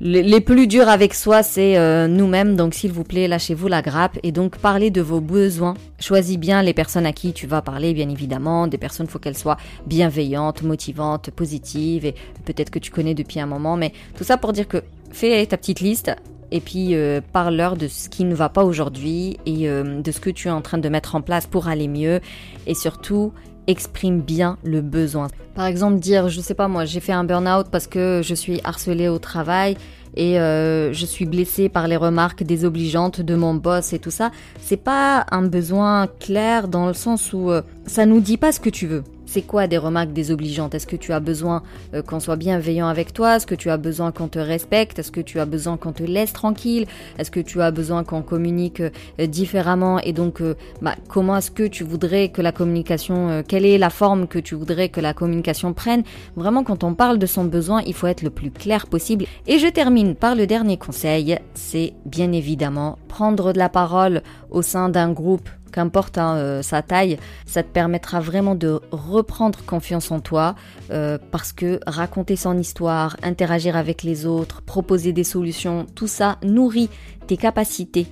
les 0.02 0.40
plus 0.40 0.68
durs 0.68 0.88
avec 0.88 1.14
soi, 1.14 1.44
c'est 1.44 1.78
euh, 1.78 2.08
nous-mêmes, 2.08 2.56
donc 2.56 2.74
s'il 2.74 2.92
vous 2.92 3.04
plaît, 3.04 3.28
lâchez-vous 3.28 3.68
la 3.68 3.82
grappe 3.82 4.18
et 4.24 4.32
donc 4.32 4.58
parlez 4.58 4.92
de 4.92 5.02
vos 5.02 5.20
besoins. 5.20 5.74
Choisis 6.00 6.38
bien 6.38 6.64
les 6.64 6.74
personnes 6.74 7.06
à 7.06 7.12
qui 7.12 7.34
tu 7.34 7.48
vas 7.48 7.62
parler, 7.62 7.94
bien 7.94 8.08
évidemment. 8.10 8.68
Des 8.68 8.78
personnes, 8.78 9.08
faut 9.08 9.20
qu'elles 9.20 9.38
soient 9.38 9.58
bienveillantes, 9.88 10.64
motivantes, 10.64 11.32
positives 11.32 12.06
et 12.06 12.16
peut-être 12.46 12.70
que 12.70 12.80
tu 12.80 12.92
connais 12.92 13.14
depuis 13.14 13.42
un 13.42 13.46
moment, 13.46 13.76
mais 13.76 13.92
tout 14.18 14.24
ça 14.24 14.38
pour 14.38 14.54
dire 14.54 14.68
que 14.68 14.84
fais 15.12 15.46
ta 15.46 15.58
petite 15.58 15.82
liste 15.82 16.12
et 16.52 16.62
puis 16.62 16.96
euh, 16.96 17.22
parle-leur 17.34 17.76
de 17.76 17.88
ce 17.88 18.10
qui 18.10 18.24
ne 18.24 18.36
va 18.36 18.50
pas 18.50 18.64
aujourd'hui 18.64 19.38
et 19.46 19.70
euh, 19.70 20.02
de 20.02 20.12
ce 20.12 20.20
que 20.20 20.30
tu 20.30 20.48
es 20.48 20.52
en 20.52 20.62
train 20.62 20.78
de 20.78 20.90
mettre 20.90 21.16
en 21.16 21.22
place 21.22 21.46
pour 21.46 21.68
aller 21.68 21.88
mieux 21.88 22.22
et 22.68 22.74
surtout 22.74 23.34
exprime 23.68 24.22
bien 24.22 24.58
le 24.64 24.82
besoin. 24.82 25.28
Par 25.56 25.66
exemple, 25.66 26.00
dire, 26.00 26.30
je 26.30 26.42
sais 26.42 26.54
pas 26.54 26.68
moi, 26.68 26.86
j'ai 26.86 27.00
fait 27.00 27.12
un 27.12 27.24
burn-out 27.24 27.68
parce 27.72 27.88
que 27.88 28.22
je 28.24 28.34
suis 28.34 28.62
harcelée 28.64 29.08
au 29.08 29.20
travail 29.20 29.78
et 30.16 30.40
euh, 30.40 30.92
je 30.94 31.06
suis 31.06 31.26
blessée 31.26 31.70
par 31.70 31.88
les 31.88 31.98
remarques 31.98 32.44
désobligeantes 32.44 33.22
de 33.22 33.36
mon 33.36 33.54
boss 33.54 33.94
et 33.94 34.00
tout 34.00 34.12
ça. 34.12 34.32
C'est 34.60 34.78
pas 34.78 35.26
un 35.32 35.44
besoin 35.44 36.08
clair 36.20 36.68
dans 36.68 36.88
le 36.88 36.94
sens 36.94 37.34
où 37.34 37.52
euh, 37.52 37.62
ça 37.86 38.06
nous 38.06 38.20
dit 38.20 38.38
pas 38.38 38.52
ce 38.52 38.60
que 38.60 38.70
tu 38.70 38.88
veux. 38.88 39.04
C'est 39.32 39.44
quoi 39.44 39.68
des 39.68 39.78
remarques 39.78 40.12
désobligeantes? 40.12 40.74
Est-ce 40.74 40.88
que 40.88 40.96
tu 40.96 41.14
as 41.14 41.20
besoin 41.20 41.62
euh, 41.94 42.02
qu'on 42.02 42.20
soit 42.20 42.36
bienveillant 42.36 42.88
avec 42.88 43.14
toi? 43.14 43.36
Est-ce 43.36 43.46
que 43.46 43.54
tu 43.54 43.70
as 43.70 43.78
besoin 43.78 44.12
qu'on 44.12 44.28
te 44.28 44.40
respecte? 44.40 44.98
Est-ce 44.98 45.12
que 45.12 45.22
tu 45.22 45.40
as 45.40 45.46
besoin 45.46 45.78
qu'on 45.78 45.92
te 45.92 46.02
laisse 46.02 46.34
tranquille? 46.34 46.88
Est-ce 47.20 47.30
que 47.30 47.40
tu 47.40 47.62
as 47.62 47.70
besoin 47.70 48.04
qu'on 48.04 48.24
communique 48.24 48.82
euh, 48.82 49.28
différemment? 49.28 50.00
Et 50.00 50.14
donc, 50.14 50.42
euh, 50.42 50.56
bah, 50.82 50.96
comment 51.10 51.38
est-ce 51.38 51.52
que 51.52 51.68
tu 51.68 51.84
voudrais 51.84 52.30
que 52.30 52.42
la 52.42 52.52
communication, 52.52 53.44
quelle 53.48 53.68
est 53.68 53.78
la 53.78 53.92
forme 53.92 54.26
que 54.26 54.40
tu 54.40 54.56
voudrais 54.56 54.90
que 54.90 55.00
la 55.00 55.14
communication 55.14 55.74
prenne? 55.74 56.02
Vraiment, 56.36 56.64
quand 56.64 56.84
on 56.84 56.96
parle 56.96 57.20
de 57.20 57.28
son 57.28 57.44
besoin, 57.44 57.84
il 57.86 57.94
faut 57.94 58.08
être 58.08 58.24
le 58.24 58.32
plus 58.32 58.50
clair 58.50 58.88
possible. 58.88 59.26
Et 59.46 59.60
je 59.60 59.68
termine 59.68 60.16
par 60.16 60.34
le 60.34 60.48
dernier 60.48 60.78
conseil, 60.78 61.38
c'est 61.54 61.94
bien 62.04 62.32
évidemment 62.32 62.98
prendre 63.08 63.54
de 63.54 63.60
la 63.60 63.70
parole 63.70 64.24
au 64.50 64.64
sein 64.64 64.90
d'un 64.90 65.12
groupe 65.12 65.50
qu'importe 65.70 66.18
hein, 66.18 66.36
euh, 66.36 66.62
sa 66.62 66.82
taille, 66.82 67.18
ça 67.46 67.64
te 67.64 67.70
permettra 67.70 68.20
vraiment 68.20 68.56
de 68.56 68.80
reprendre 68.92 69.64
confiance 69.66 70.12
en 70.12 70.20
toi 70.20 70.56
euh, 70.92 71.18
parce 71.32 71.54
que 71.54 71.80
raconter 71.86 72.36
son 72.36 72.58
histoire, 72.58 73.18
interagir 73.24 73.76
avec 73.76 74.04
les 74.04 74.26
autres, 74.26 74.62
proposer 74.62 75.14
des 75.14 75.24
solutions, 75.24 75.86
tout 75.96 76.08
ça 76.08 76.38
nourrit 76.44 76.90
tes 77.28 77.38
capacités. 77.38 78.08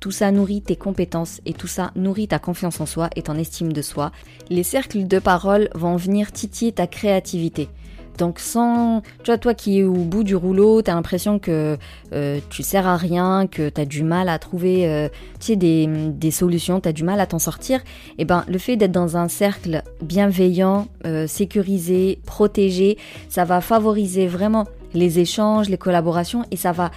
Tout 0.00 0.10
ça 0.10 0.30
nourrit 0.30 0.62
tes 0.62 0.76
compétences 0.76 1.40
et 1.46 1.52
tout 1.52 1.66
ça 1.66 1.90
nourrit 1.96 2.28
ta 2.28 2.38
confiance 2.38 2.80
en 2.80 2.86
soi 2.86 3.10
et 3.16 3.22
ton 3.22 3.36
estime 3.36 3.72
de 3.72 3.82
soi. 3.82 4.12
Les 4.50 4.62
cercles 4.62 5.06
de 5.06 5.18
parole 5.18 5.68
vont 5.74 5.96
venir 5.96 6.32
titiller 6.32 6.72
ta 6.72 6.86
créativité. 6.86 7.68
Donc 8.16 8.38
sans, 8.38 9.02
tu 9.22 9.26
vois, 9.26 9.38
toi 9.38 9.54
qui 9.54 9.80
es 9.80 9.82
au 9.84 9.92
bout 9.92 10.24
du 10.24 10.34
rouleau, 10.34 10.82
t'as 10.82 10.94
l'impression 10.94 11.38
que 11.38 11.76
euh, 12.12 12.40
tu 12.50 12.62
sers 12.62 12.86
à 12.86 12.96
rien, 12.96 13.46
que 13.46 13.68
t'as 13.68 13.84
du 13.84 14.02
mal 14.02 14.28
à 14.28 14.38
trouver, 14.38 14.88
euh, 14.88 15.08
des, 15.48 15.86
des 15.86 16.30
solutions, 16.30 16.80
t'as 16.80 16.92
du 16.92 17.04
mal 17.04 17.20
à 17.20 17.26
t'en 17.26 17.38
sortir. 17.38 17.80
Et 18.18 18.22
eh 18.22 18.24
ben, 18.24 18.44
le 18.48 18.58
fait 18.58 18.76
d'être 18.76 18.92
dans 18.92 19.16
un 19.16 19.28
cercle 19.28 19.82
bienveillant, 20.02 20.88
euh, 21.04 21.26
sécurisé, 21.26 22.18
protégé, 22.24 22.96
ça 23.28 23.44
va 23.44 23.60
favoriser 23.60 24.26
vraiment 24.26 24.66
les 24.94 25.18
échanges, 25.18 25.68
les 25.68 25.78
collaborations 25.78 26.44
et 26.50 26.56
ça 26.56 26.72
va 26.72 26.90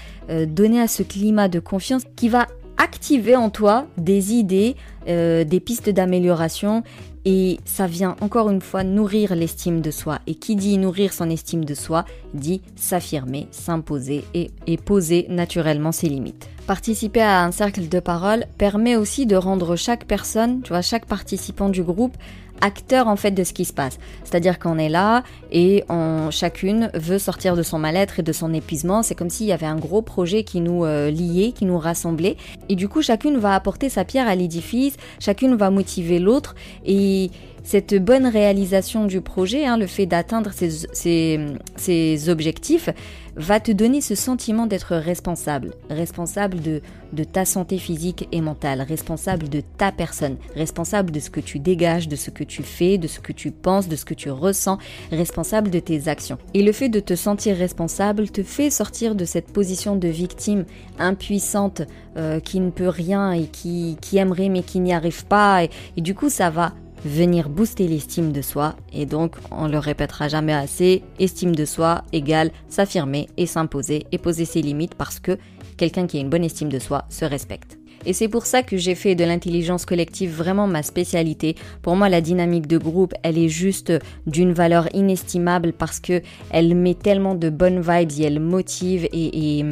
donner 0.47 0.79
à 0.79 0.87
ce 0.87 1.03
climat 1.03 1.49
de 1.49 1.59
confiance 1.59 2.03
qui 2.15 2.29
va 2.29 2.47
activer 2.77 3.35
en 3.35 3.49
toi 3.49 3.87
des 3.97 4.33
idées, 4.35 4.77
des 5.05 5.59
pistes 5.59 5.89
d'amélioration 5.89 6.83
et 7.31 7.59
ça 7.63 7.85
vient 7.85 8.15
encore 8.21 8.49
une 8.49 8.59
fois 8.59 8.83
nourrir 8.83 9.35
l'estime 9.35 9.81
de 9.81 9.91
soi. 9.91 10.17
Et 10.25 10.33
qui 10.33 10.55
dit 10.55 10.79
nourrir 10.79 11.13
son 11.13 11.29
estime 11.29 11.63
de 11.63 11.75
soi, 11.75 12.03
dit 12.33 12.59
s'affirmer, 12.75 13.47
s'imposer 13.51 14.23
et, 14.33 14.49
poser 14.77 15.27
naturellement 15.29 15.91
ses 15.91 16.09
limites. 16.09 16.49
Participer 16.65 17.21
à 17.21 17.43
un 17.43 17.51
cercle 17.51 17.87
de 17.87 17.99
parole 17.99 18.45
permet 18.57 18.95
aussi 18.95 19.27
de 19.27 19.35
rendre 19.35 19.75
chaque 19.75 20.05
personne, 20.05 20.63
tu 20.63 20.69
vois, 20.69 20.81
chaque 20.81 21.05
participant 21.05 21.69
du 21.69 21.83
groupe 21.83 22.17
acteur 22.61 23.07
en 23.07 23.15
fait 23.15 23.31
de 23.31 23.43
ce 23.43 23.53
qui 23.53 23.65
se 23.65 23.73
passe. 23.73 23.99
C'est-à-dire 24.23 24.59
qu'on 24.59 24.77
est 24.77 24.89
là 24.89 25.23
et 25.51 25.83
on, 25.89 26.29
chacune 26.31 26.91
veut 26.93 27.19
sortir 27.19 27.55
de 27.55 27.63
son 27.63 27.79
mal-être 27.79 28.19
et 28.19 28.23
de 28.23 28.31
son 28.31 28.53
épuisement. 28.53 29.03
C'est 29.03 29.15
comme 29.15 29.29
s'il 29.29 29.47
y 29.47 29.51
avait 29.51 29.65
un 29.65 29.77
gros 29.77 30.01
projet 30.01 30.43
qui 30.43 30.61
nous 30.61 30.85
euh, 30.85 31.09
liait, 31.09 31.51
qui 31.51 31.65
nous 31.65 31.77
rassemblait. 31.77 32.37
Et 32.69 32.75
du 32.75 32.87
coup, 32.87 33.01
chacune 33.01 33.37
va 33.37 33.55
apporter 33.55 33.89
sa 33.89 34.05
pierre 34.05 34.27
à 34.27 34.35
l'édifice, 34.35 34.95
chacune 35.19 35.55
va 35.55 35.69
motiver 35.69 36.19
l'autre 36.19 36.55
et 36.85 37.31
cette 37.69 38.03
bonne 38.03 38.25
réalisation 38.25 39.05
du 39.05 39.21
projet, 39.21 39.67
hein, 39.67 39.77
le 39.77 39.85
fait 39.85 40.07
d'atteindre 40.07 40.49
ses, 40.53 42.29
objectifs, 42.29 42.89
va 43.35 43.59
te 43.59 43.71
donner 43.71 44.01
ce 44.01 44.15
sentiment 44.15 44.65
d'être 44.65 44.95
responsable, 44.95 45.75
responsable 45.87 46.61
de, 46.63 46.81
ta 47.25 47.45
santé 47.45 47.77
physique 47.77 48.27
et 48.31 48.41
mentale, 48.41 48.81
responsable 48.81 49.49
de 49.49 49.61
ta 49.77 49.91
personne, 49.91 50.37
responsable 50.55 51.11
de 51.11 51.19
ce 51.19 51.29
que 51.29 51.39
tu 51.39 51.59
dégages, 51.59 52.07
de 52.07 52.15
ce 52.15 52.31
que 52.31 52.43
tu 52.43 52.63
fais, 52.63 52.97
de 52.97 53.07
ce 53.07 53.19
que 53.19 53.33
tu 53.33 53.51
penses, 53.51 53.87
de 53.87 53.95
ce 53.95 54.03
que 54.03 54.15
tu 54.15 54.31
ressens, 54.31 54.79
responsable 55.11 55.69
de 55.69 55.79
tes 55.79 56.07
actions. 56.07 56.39
Et 56.55 56.63
le 56.63 56.71
fait 56.71 56.89
de 56.89 56.99
te 56.99 57.15
sentir 57.15 57.55
responsable 57.55 58.31
te 58.31 58.41
fait 58.41 58.71
sortir 58.71 59.13
de 59.13 59.25
cette 59.25 59.53
position 59.53 59.95
de 59.95 60.07
victime 60.07 60.65
impuissante 60.97 61.83
euh, 62.17 62.39
qui 62.39 62.59
ne 62.61 62.71
peut 62.71 62.89
rien 62.89 63.31
et 63.31 63.45
qui 63.45 63.95
aimerait 64.13 64.49
mais 64.49 64.63
qui 64.63 64.79
n'y 64.79 64.91
arrive 64.91 65.27
pas. 65.27 65.65
et 65.65 66.01
du 66.01 66.15
coup, 66.15 66.29
ça 66.29 66.49
va 66.49 66.73
venir 67.05 67.49
booster 67.49 67.87
l'estime 67.87 68.31
de 68.31 68.41
soi 68.41 68.75
et 68.93 69.05
donc 69.05 69.35
on 69.51 69.67
le 69.67 69.77
répétera 69.77 70.27
jamais 70.27 70.53
assez, 70.53 71.03
estime 71.19 71.55
de 71.55 71.65
soi 71.65 72.03
égale 72.11 72.51
s'affirmer 72.67 73.27
et 73.37 73.45
s'imposer 73.45 74.05
et 74.11 74.17
poser 74.17 74.45
ses 74.45 74.61
limites 74.61 74.95
parce 74.95 75.19
que 75.19 75.37
quelqu'un 75.77 76.07
qui 76.07 76.17
a 76.17 76.21
une 76.21 76.29
bonne 76.29 76.43
estime 76.43 76.69
de 76.69 76.79
soi 76.79 77.05
se 77.09 77.25
respecte. 77.25 77.78
Et 78.05 78.13
c'est 78.13 78.27
pour 78.27 78.45
ça 78.45 78.63
que 78.63 78.77
j'ai 78.77 78.95
fait 78.95 79.15
de 79.15 79.23
l'intelligence 79.23 79.85
collective 79.85 80.31
vraiment 80.31 80.67
ma 80.67 80.83
spécialité. 80.83 81.55
Pour 81.81 81.95
moi, 81.95 82.09
la 82.09 82.21
dynamique 82.21 82.67
de 82.67 82.77
groupe, 82.77 83.13
elle 83.23 83.37
est 83.37 83.49
juste 83.49 83.93
d'une 84.25 84.53
valeur 84.53 84.87
inestimable 84.95 85.73
parce 85.73 85.99
que 85.99 86.21
elle 86.51 86.75
met 86.75 86.95
tellement 86.95 87.35
de 87.35 87.49
bonnes 87.49 87.81
vibes 87.81 88.11
et 88.19 88.23
elle 88.23 88.39
motive 88.39 89.07
et, 89.11 89.65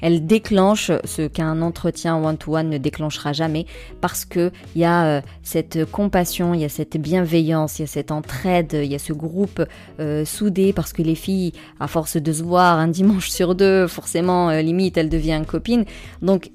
elle 0.00 0.26
déclenche 0.26 0.90
ce 1.04 1.28
qu'un 1.28 1.62
entretien 1.62 2.16
one-to-one 2.16 2.68
ne 2.68 2.78
déclenchera 2.78 3.32
jamais 3.32 3.66
parce 4.00 4.24
que 4.24 4.50
il 4.74 4.80
y 4.80 4.84
a 4.84 5.04
euh, 5.04 5.20
cette 5.44 5.84
compassion, 5.84 6.54
il 6.54 6.60
y 6.60 6.64
a 6.64 6.68
cette 6.68 6.96
bienveillance, 6.96 7.78
il 7.78 7.82
y 7.82 7.84
a 7.84 7.86
cette 7.88 8.10
entraide, 8.10 8.72
il 8.72 8.90
y 8.90 8.96
a 8.96 8.98
ce 8.98 9.12
groupe 9.12 9.62
euh, 10.00 10.24
soudé 10.24 10.72
parce 10.72 10.92
que 10.92 11.02
les 11.02 11.14
filles, 11.14 11.52
à 11.78 11.86
force 11.86 12.16
de 12.16 12.32
se 12.32 12.42
voir 12.42 12.78
un 12.78 12.88
dimanche 12.88 13.30
sur 13.30 13.54
deux, 13.54 13.86
forcément, 13.86 14.50
euh, 14.50 14.60
limite, 14.60 14.96
elles 14.96 15.08
deviennent 15.08 15.46
copines. 15.46 15.84
Donc, 16.20 16.50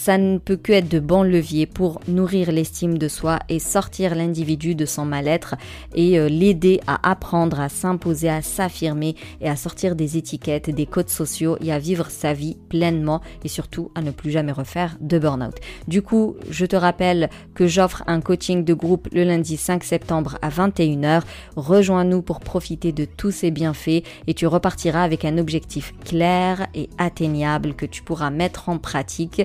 ça 0.00 0.16
ne 0.16 0.38
peut 0.38 0.56
que 0.56 0.72
être 0.72 0.88
de 0.88 0.98
bons 0.98 1.22
leviers 1.22 1.66
pour 1.66 2.00
nourrir 2.08 2.52
l'estime 2.52 2.96
de 2.96 3.06
soi 3.06 3.38
et 3.50 3.58
sortir 3.58 4.14
l'individu 4.14 4.74
de 4.74 4.86
son 4.86 5.04
mal-être 5.04 5.56
et 5.94 6.18
euh, 6.18 6.26
l'aider 6.26 6.80
à 6.86 7.10
apprendre 7.10 7.60
à 7.60 7.68
s'imposer, 7.68 8.30
à 8.30 8.40
s'affirmer 8.40 9.14
et 9.42 9.50
à 9.50 9.56
sortir 9.56 9.96
des 9.96 10.16
étiquettes, 10.16 10.70
des 10.70 10.86
codes 10.86 11.10
sociaux 11.10 11.58
et 11.60 11.70
à 11.70 11.78
vivre 11.78 12.06
sa 12.08 12.32
vie 12.32 12.56
pleinement 12.70 13.20
et 13.44 13.48
surtout 13.48 13.90
à 13.94 14.00
ne 14.00 14.10
plus 14.10 14.30
jamais 14.30 14.52
refaire 14.52 14.96
de 15.02 15.18
burn-out. 15.18 15.56
Du 15.86 16.00
coup, 16.00 16.34
je 16.48 16.64
te 16.64 16.76
rappelle 16.76 17.28
que 17.54 17.66
j'offre 17.66 18.02
un 18.06 18.22
coaching 18.22 18.64
de 18.64 18.72
groupe 18.72 19.06
le 19.12 19.24
lundi 19.24 19.58
5 19.58 19.84
septembre 19.84 20.38
à 20.40 20.48
21h. 20.48 21.24
Rejoins-nous 21.56 22.22
pour 22.22 22.40
profiter 22.40 22.92
de 22.92 23.04
tous 23.04 23.32
ces 23.32 23.50
bienfaits 23.50 24.02
et 24.26 24.32
tu 24.32 24.46
repartiras 24.46 25.02
avec 25.02 25.26
un 25.26 25.36
objectif 25.36 25.92
clair 26.06 26.68
et 26.74 26.88
atteignable 26.96 27.74
que 27.74 27.84
tu 27.84 28.02
pourras 28.02 28.30
mettre 28.30 28.70
en 28.70 28.78
pratique 28.78 29.42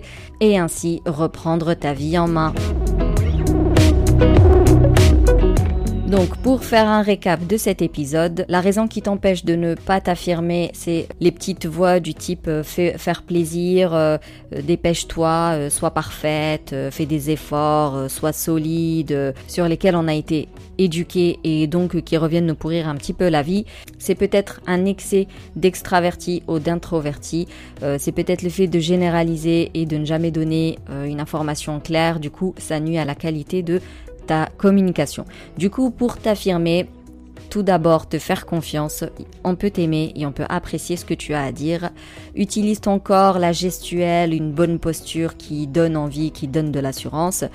ainsi 0.53 1.01
reprendre 1.05 1.73
ta 1.73 1.93
vie 1.93 2.17
en 2.17 2.27
main. 2.27 2.53
Donc 6.07 6.37
pour 6.37 6.63
faire 6.63 6.87
un 6.87 7.01
récap 7.01 7.47
de 7.47 7.57
cet 7.57 7.81
épisode, 7.81 8.45
la 8.47 8.61
raison 8.61 8.87
qui 8.87 9.01
t'empêche 9.01 9.43
de 9.43 9.55
ne 9.55 9.73
pas 9.73 9.99
t'affirmer, 10.01 10.69
c'est 10.73 11.07
les 11.19 11.31
petites 11.31 11.65
voix 11.65 11.99
du 11.99 12.13
type 12.13 12.47
euh, 12.47 12.61
faire 12.63 13.23
plaisir, 13.23 13.91
euh, 13.95 14.17
euh, 14.53 14.61
dépêche-toi, 14.61 15.71
sois 15.71 15.89
parfaite, 15.89 16.75
fais 16.91 17.07
des 17.07 17.31
efforts, 17.31 18.11
sois 18.11 18.33
solide, 18.33 19.33
sur 19.47 19.67
lesquels 19.67 19.95
on 19.95 20.07
a 20.07 20.13
été 20.13 20.47
éduqué 20.77 21.39
et 21.43 21.65
donc 21.65 21.99
qui 22.01 22.17
reviennent 22.17 22.45
nous 22.45 22.55
pourrir 22.55 22.87
un 22.87 22.95
petit 22.95 23.13
peu 23.13 23.27
la 23.27 23.41
vie. 23.41 23.65
C'est 23.97 24.13
peut-être 24.13 24.61
un 24.67 24.85
excès 24.85 25.27
d'extraverti 25.55 26.43
ou 26.47 26.59
d'introverti. 26.59 27.47
c'est 27.97 28.11
peut-être 28.11 28.43
le 28.43 28.49
fait 28.49 28.67
de 28.67 28.79
généraliser 28.79 29.71
et 29.73 29.85
de 29.85 29.97
ne 29.97 30.05
jamais 30.05 30.31
donner 30.31 30.77
une 31.05 31.21
information 31.21 31.79
claire. 31.79 32.19
Du 32.19 32.29
coup, 32.29 32.53
ça 32.57 32.79
nuit 32.81 32.97
à 32.97 33.05
la 33.05 33.15
qualité 33.15 33.63
de 33.63 33.79
ta 34.25 34.49
communication. 34.57 35.25
Du 35.57 35.69
coup, 35.69 35.91
pour 35.91 36.17
t'affirmer, 36.17 36.89
tout 37.49 37.63
d'abord 37.63 38.09
te 38.09 38.19
faire 38.19 38.45
confiance, 38.45 39.03
on 39.43 39.55
peut 39.55 39.69
t'aimer 39.69 40.11
et 40.15 40.25
on 40.25 40.31
peut 40.31 40.45
apprécier 40.49 40.97
ce 40.97 41.05
que 41.05 41.13
tu 41.13 41.33
as 41.33 41.43
à 41.43 41.51
dire. 41.51 41.91
Utilise 42.35 42.81
ton 42.81 42.99
corps, 42.99 43.39
la 43.39 43.53
gestuelle, 43.53 44.33
une 44.33 44.51
bonne 44.51 44.79
posture 44.79 45.37
qui 45.37 45.67
donne 45.67 45.95
envie, 45.95 46.31
qui 46.31 46.47
donne 46.47 46.71
de 46.71 46.79
l'assurance. 46.79 47.45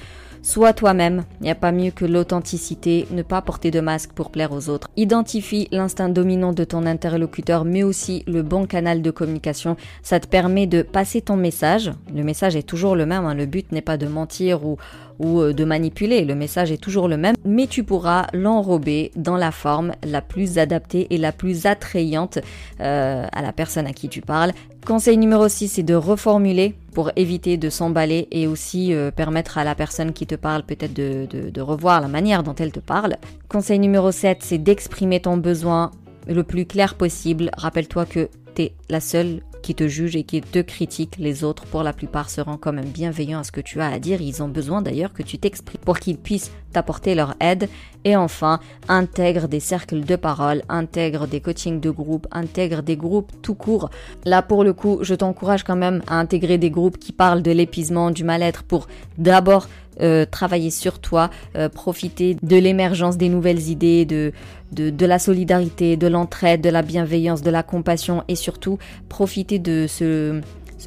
Sois 0.42 0.72
toi-même, 0.72 1.24
il 1.40 1.44
n'y 1.44 1.50
a 1.50 1.54
pas 1.54 1.70
mieux 1.70 1.90
que 1.90 2.06
l'authenticité, 2.06 3.06
ne 3.10 3.22
pas 3.22 3.42
porter 3.42 3.70
de 3.70 3.80
masque 3.80 4.12
pour 4.12 4.30
plaire 4.30 4.52
aux 4.52 4.70
autres. 4.70 4.88
Identifie 4.96 5.68
l'instinct 5.70 6.08
dominant 6.08 6.54
de 6.54 6.64
ton 6.64 6.86
interlocuteur, 6.86 7.66
mais 7.66 7.82
aussi 7.82 8.24
le 8.26 8.42
bon 8.42 8.66
canal 8.66 9.02
de 9.02 9.10
communication. 9.10 9.76
Ça 10.02 10.18
te 10.18 10.26
permet 10.26 10.66
de 10.66 10.80
passer 10.80 11.20
ton 11.20 11.36
message. 11.36 11.92
Le 12.14 12.22
message 12.24 12.56
est 12.56 12.62
toujours 12.62 12.96
le 12.96 13.04
même, 13.04 13.26
hein. 13.26 13.34
le 13.34 13.44
but 13.44 13.70
n'est 13.70 13.82
pas 13.82 13.98
de 13.98 14.06
mentir 14.06 14.64
ou, 14.64 14.78
euh, 15.20 15.52
de 15.52 15.64
manipuler. 15.64 16.24
Le 16.24 16.34
message 16.34 16.72
est 16.72 16.82
toujours 16.82 17.06
le 17.06 17.18
même, 17.18 17.36
mais 17.44 17.66
tu 17.66 17.84
pourras 17.84 18.26
l'enrober 18.32 19.10
dans 19.16 19.36
la 19.36 19.52
forme 19.52 19.92
la 20.02 20.22
plus 20.22 20.58
adaptée 20.58 21.06
et 21.10 21.18
la 21.18 21.32
plus 21.32 21.66
attrayante 21.66 22.38
euh, 22.80 23.26
à 23.30 23.42
la 23.42 23.52
personne 23.52 23.86
à 23.86 23.92
qui 23.92 24.08
tu 24.08 24.22
parles. 24.22 24.52
Conseil 24.86 25.18
numéro 25.18 25.46
6, 25.46 25.68
c'est 25.68 25.82
de 25.82 25.94
reformuler 25.94 26.74
pour 26.94 27.10
éviter 27.14 27.56
de 27.56 27.68
s'emballer 27.68 28.26
et 28.30 28.46
aussi 28.46 28.94
euh, 28.94 29.10
permettre 29.10 29.58
à 29.58 29.64
la 29.64 29.74
personne 29.74 30.12
qui 30.12 30.26
te 30.26 30.34
parle 30.34 30.62
peut-être 30.62 30.94
de, 30.94 31.60
revoir 31.60 32.00
la 32.00 32.08
manière 32.08 32.42
dont 32.42 32.54
elle 32.54 32.72
te 32.72 32.80
parle. 32.80 33.16
Conseil 33.48 33.78
numéro 33.78 34.10
7, 34.10 34.38
c'est 34.40 34.58
d'exprimer 34.58 35.20
ton 35.20 35.36
besoin 35.36 35.90
le 36.26 36.42
plus 36.42 36.64
clair 36.64 36.94
possible. 36.94 37.50
Rappelle-toi 37.56 38.06
que 38.06 38.28
tu 38.54 38.62
es 38.62 38.74
la 38.88 39.00
seule 39.00 39.42
qui 39.62 39.74
te 39.74 39.88
juge 39.88 40.16
et 40.16 40.22
qui 40.22 40.40
te 40.40 40.58
critique. 40.58 41.16
Les 41.18 41.44
autres, 41.44 41.64
pour 41.66 41.82
la 41.82 41.92
plupart, 41.92 42.30
seront 42.30 42.56
quand 42.56 42.72
même 42.72 42.86
bienveillants 42.88 43.40
à 43.40 43.44
ce 43.44 43.52
que 43.52 43.60
tu 43.60 43.80
as 43.80 43.88
à 43.88 43.98
dire. 43.98 44.20
Ils 44.20 44.42
ont 44.42 44.48
besoin 44.48 44.82
d'ailleurs 44.82 45.12
que 45.12 45.22
tu 45.22 45.38
t'exprimes 45.38 45.80
pour 45.84 45.98
qu'ils 45.98 46.18
puissent 46.18 46.50
t'apporter 46.72 47.14
leur 47.14 47.34
aide. 47.40 47.68
Et 48.04 48.16
enfin, 48.16 48.60
intègre 48.88 49.48
des 49.48 49.60
cercles 49.60 50.00
de 50.00 50.16
parole, 50.16 50.62
intègre 50.68 51.26
des 51.26 51.40
coachings 51.40 51.80
de 51.80 51.90
groupe, 51.90 52.26
intègre 52.30 52.82
des 52.82 52.96
groupes 52.96 53.32
tout 53.42 53.54
court. 53.54 53.90
Là, 54.24 54.42
pour 54.42 54.64
le 54.64 54.72
coup, 54.72 54.98
je 55.02 55.14
t'encourage 55.14 55.64
quand 55.64 55.76
même 55.76 56.02
à 56.06 56.18
intégrer 56.18 56.58
des 56.58 56.70
groupes 56.70 56.98
qui 56.98 57.12
parlent 57.12 57.42
de 57.42 57.50
l'épuisement, 57.50 58.10
du 58.10 58.24
mal-être 58.24 58.62
pour 58.62 58.88
d'abord 59.18 59.66
euh, 60.00 60.24
travailler 60.24 60.70
sur 60.70 60.98
toi, 60.98 61.28
euh, 61.56 61.68
profiter 61.68 62.36
de 62.42 62.56
l'émergence 62.56 63.18
des 63.18 63.28
nouvelles 63.28 63.68
idées, 63.68 64.06
de, 64.06 64.32
de, 64.72 65.06
la 65.06 65.18
solidarité, 65.18 65.98
de 65.98 66.06
l'entraide, 66.06 66.62
de 66.62 66.70
la 66.70 66.80
bienveillance, 66.80 67.42
de 67.42 67.50
la 67.50 67.62
compassion 67.62 68.24
et 68.28 68.34
surtout 68.34 68.78
profiter 69.10 69.49
de 69.58 69.86
ce 69.88 70.40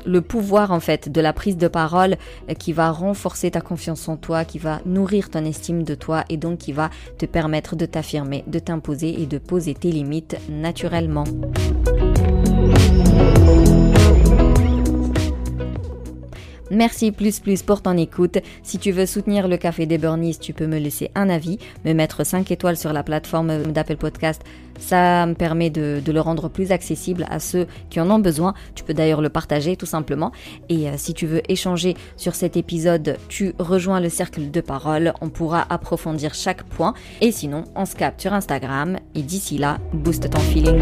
le 0.05 0.21
pouvoir 0.21 0.71
en 0.71 0.79
fait 0.79 1.09
de 1.09 1.21
la 1.21 1.33
prise 1.33 1.57
de 1.57 1.67
parole 1.67 2.17
euh, 2.49 2.53
qui 2.53 2.73
va 2.73 2.91
renforcer 2.91 3.51
ta 3.51 3.61
confiance 3.61 4.07
en 4.09 4.17
toi, 4.17 4.45
qui 4.45 4.59
va 4.59 4.81
nourrir 4.85 5.29
ton 5.29 5.45
estime 5.45 5.83
de 5.83 5.95
toi 5.95 6.23
et 6.29 6.37
donc 6.37 6.59
qui 6.59 6.71
va 6.71 6.89
te 7.17 7.25
permettre 7.25 7.75
de 7.75 7.85
t'affirmer, 7.85 8.43
de 8.47 8.59
t'imposer 8.59 9.21
et 9.21 9.25
de 9.25 9.37
poser 9.37 9.73
tes 9.73 9.91
limites 9.91 10.37
naturellement. 10.49 11.25
Merci 16.73 17.11
plus 17.11 17.39
plus 17.39 17.61
pour 17.61 17.83
ton 17.83 17.95
écoute. 17.97 18.39
Si 18.63 18.79
tu 18.79 18.91
veux 18.91 19.05
soutenir 19.05 19.47
le 19.47 19.57
Café 19.57 19.85
des 19.85 19.99
Burnies, 19.99 20.37
tu 20.39 20.53
peux 20.53 20.65
me 20.65 20.79
laisser 20.79 21.11
un 21.13 21.29
avis, 21.29 21.59
me 21.85 21.93
mettre 21.93 22.25
5 22.25 22.49
étoiles 22.49 22.77
sur 22.77 22.93
la 22.93 23.03
plateforme 23.03 23.71
d'Apple 23.71 23.97
Podcast. 23.97 24.41
Ça 24.79 25.27
me 25.27 25.35
permet 25.35 25.69
de, 25.69 26.01
le 26.05 26.19
rendre 26.19 26.49
plus 26.49 26.71
accessible 26.71 27.27
à 27.29 27.39
ceux 27.39 27.67
qui 27.91 27.99
en 27.99 28.09
ont 28.09 28.17
besoin. 28.17 28.55
Tu 28.73 28.83
peux 28.83 28.95
d'ailleurs 28.95 29.21
le 29.21 29.29
partager 29.29 29.75
tout 29.75 29.85
simplement. 29.85 30.31
Et 30.67 30.89
euh, 30.89 30.93
si 30.97 31.13
tu 31.13 31.27
veux 31.27 31.41
échanger 31.47 31.95
sur 32.17 32.33
cet 32.33 32.57
épisode, 32.57 33.17
tu 33.27 33.53
rejoins 33.59 33.99
le 33.99 34.09
cercle 34.09 34.49
de 34.49 34.61
parole. 34.61 35.13
On 35.21 35.29
pourra 35.29 35.65
approfondir 35.69 36.33
chaque 36.33 36.63
point. 36.63 36.95
Et 37.21 37.31
sinon, 37.31 37.65
on 37.75 37.85
se 37.85 37.95
capte 37.95 38.21
sur 38.21 38.33
Instagram. 38.33 38.97
Et 39.13 39.21
d'ici 39.21 39.59
là, 39.59 39.77
booste 39.93 40.29
ton 40.29 40.39
feeling. 40.39 40.81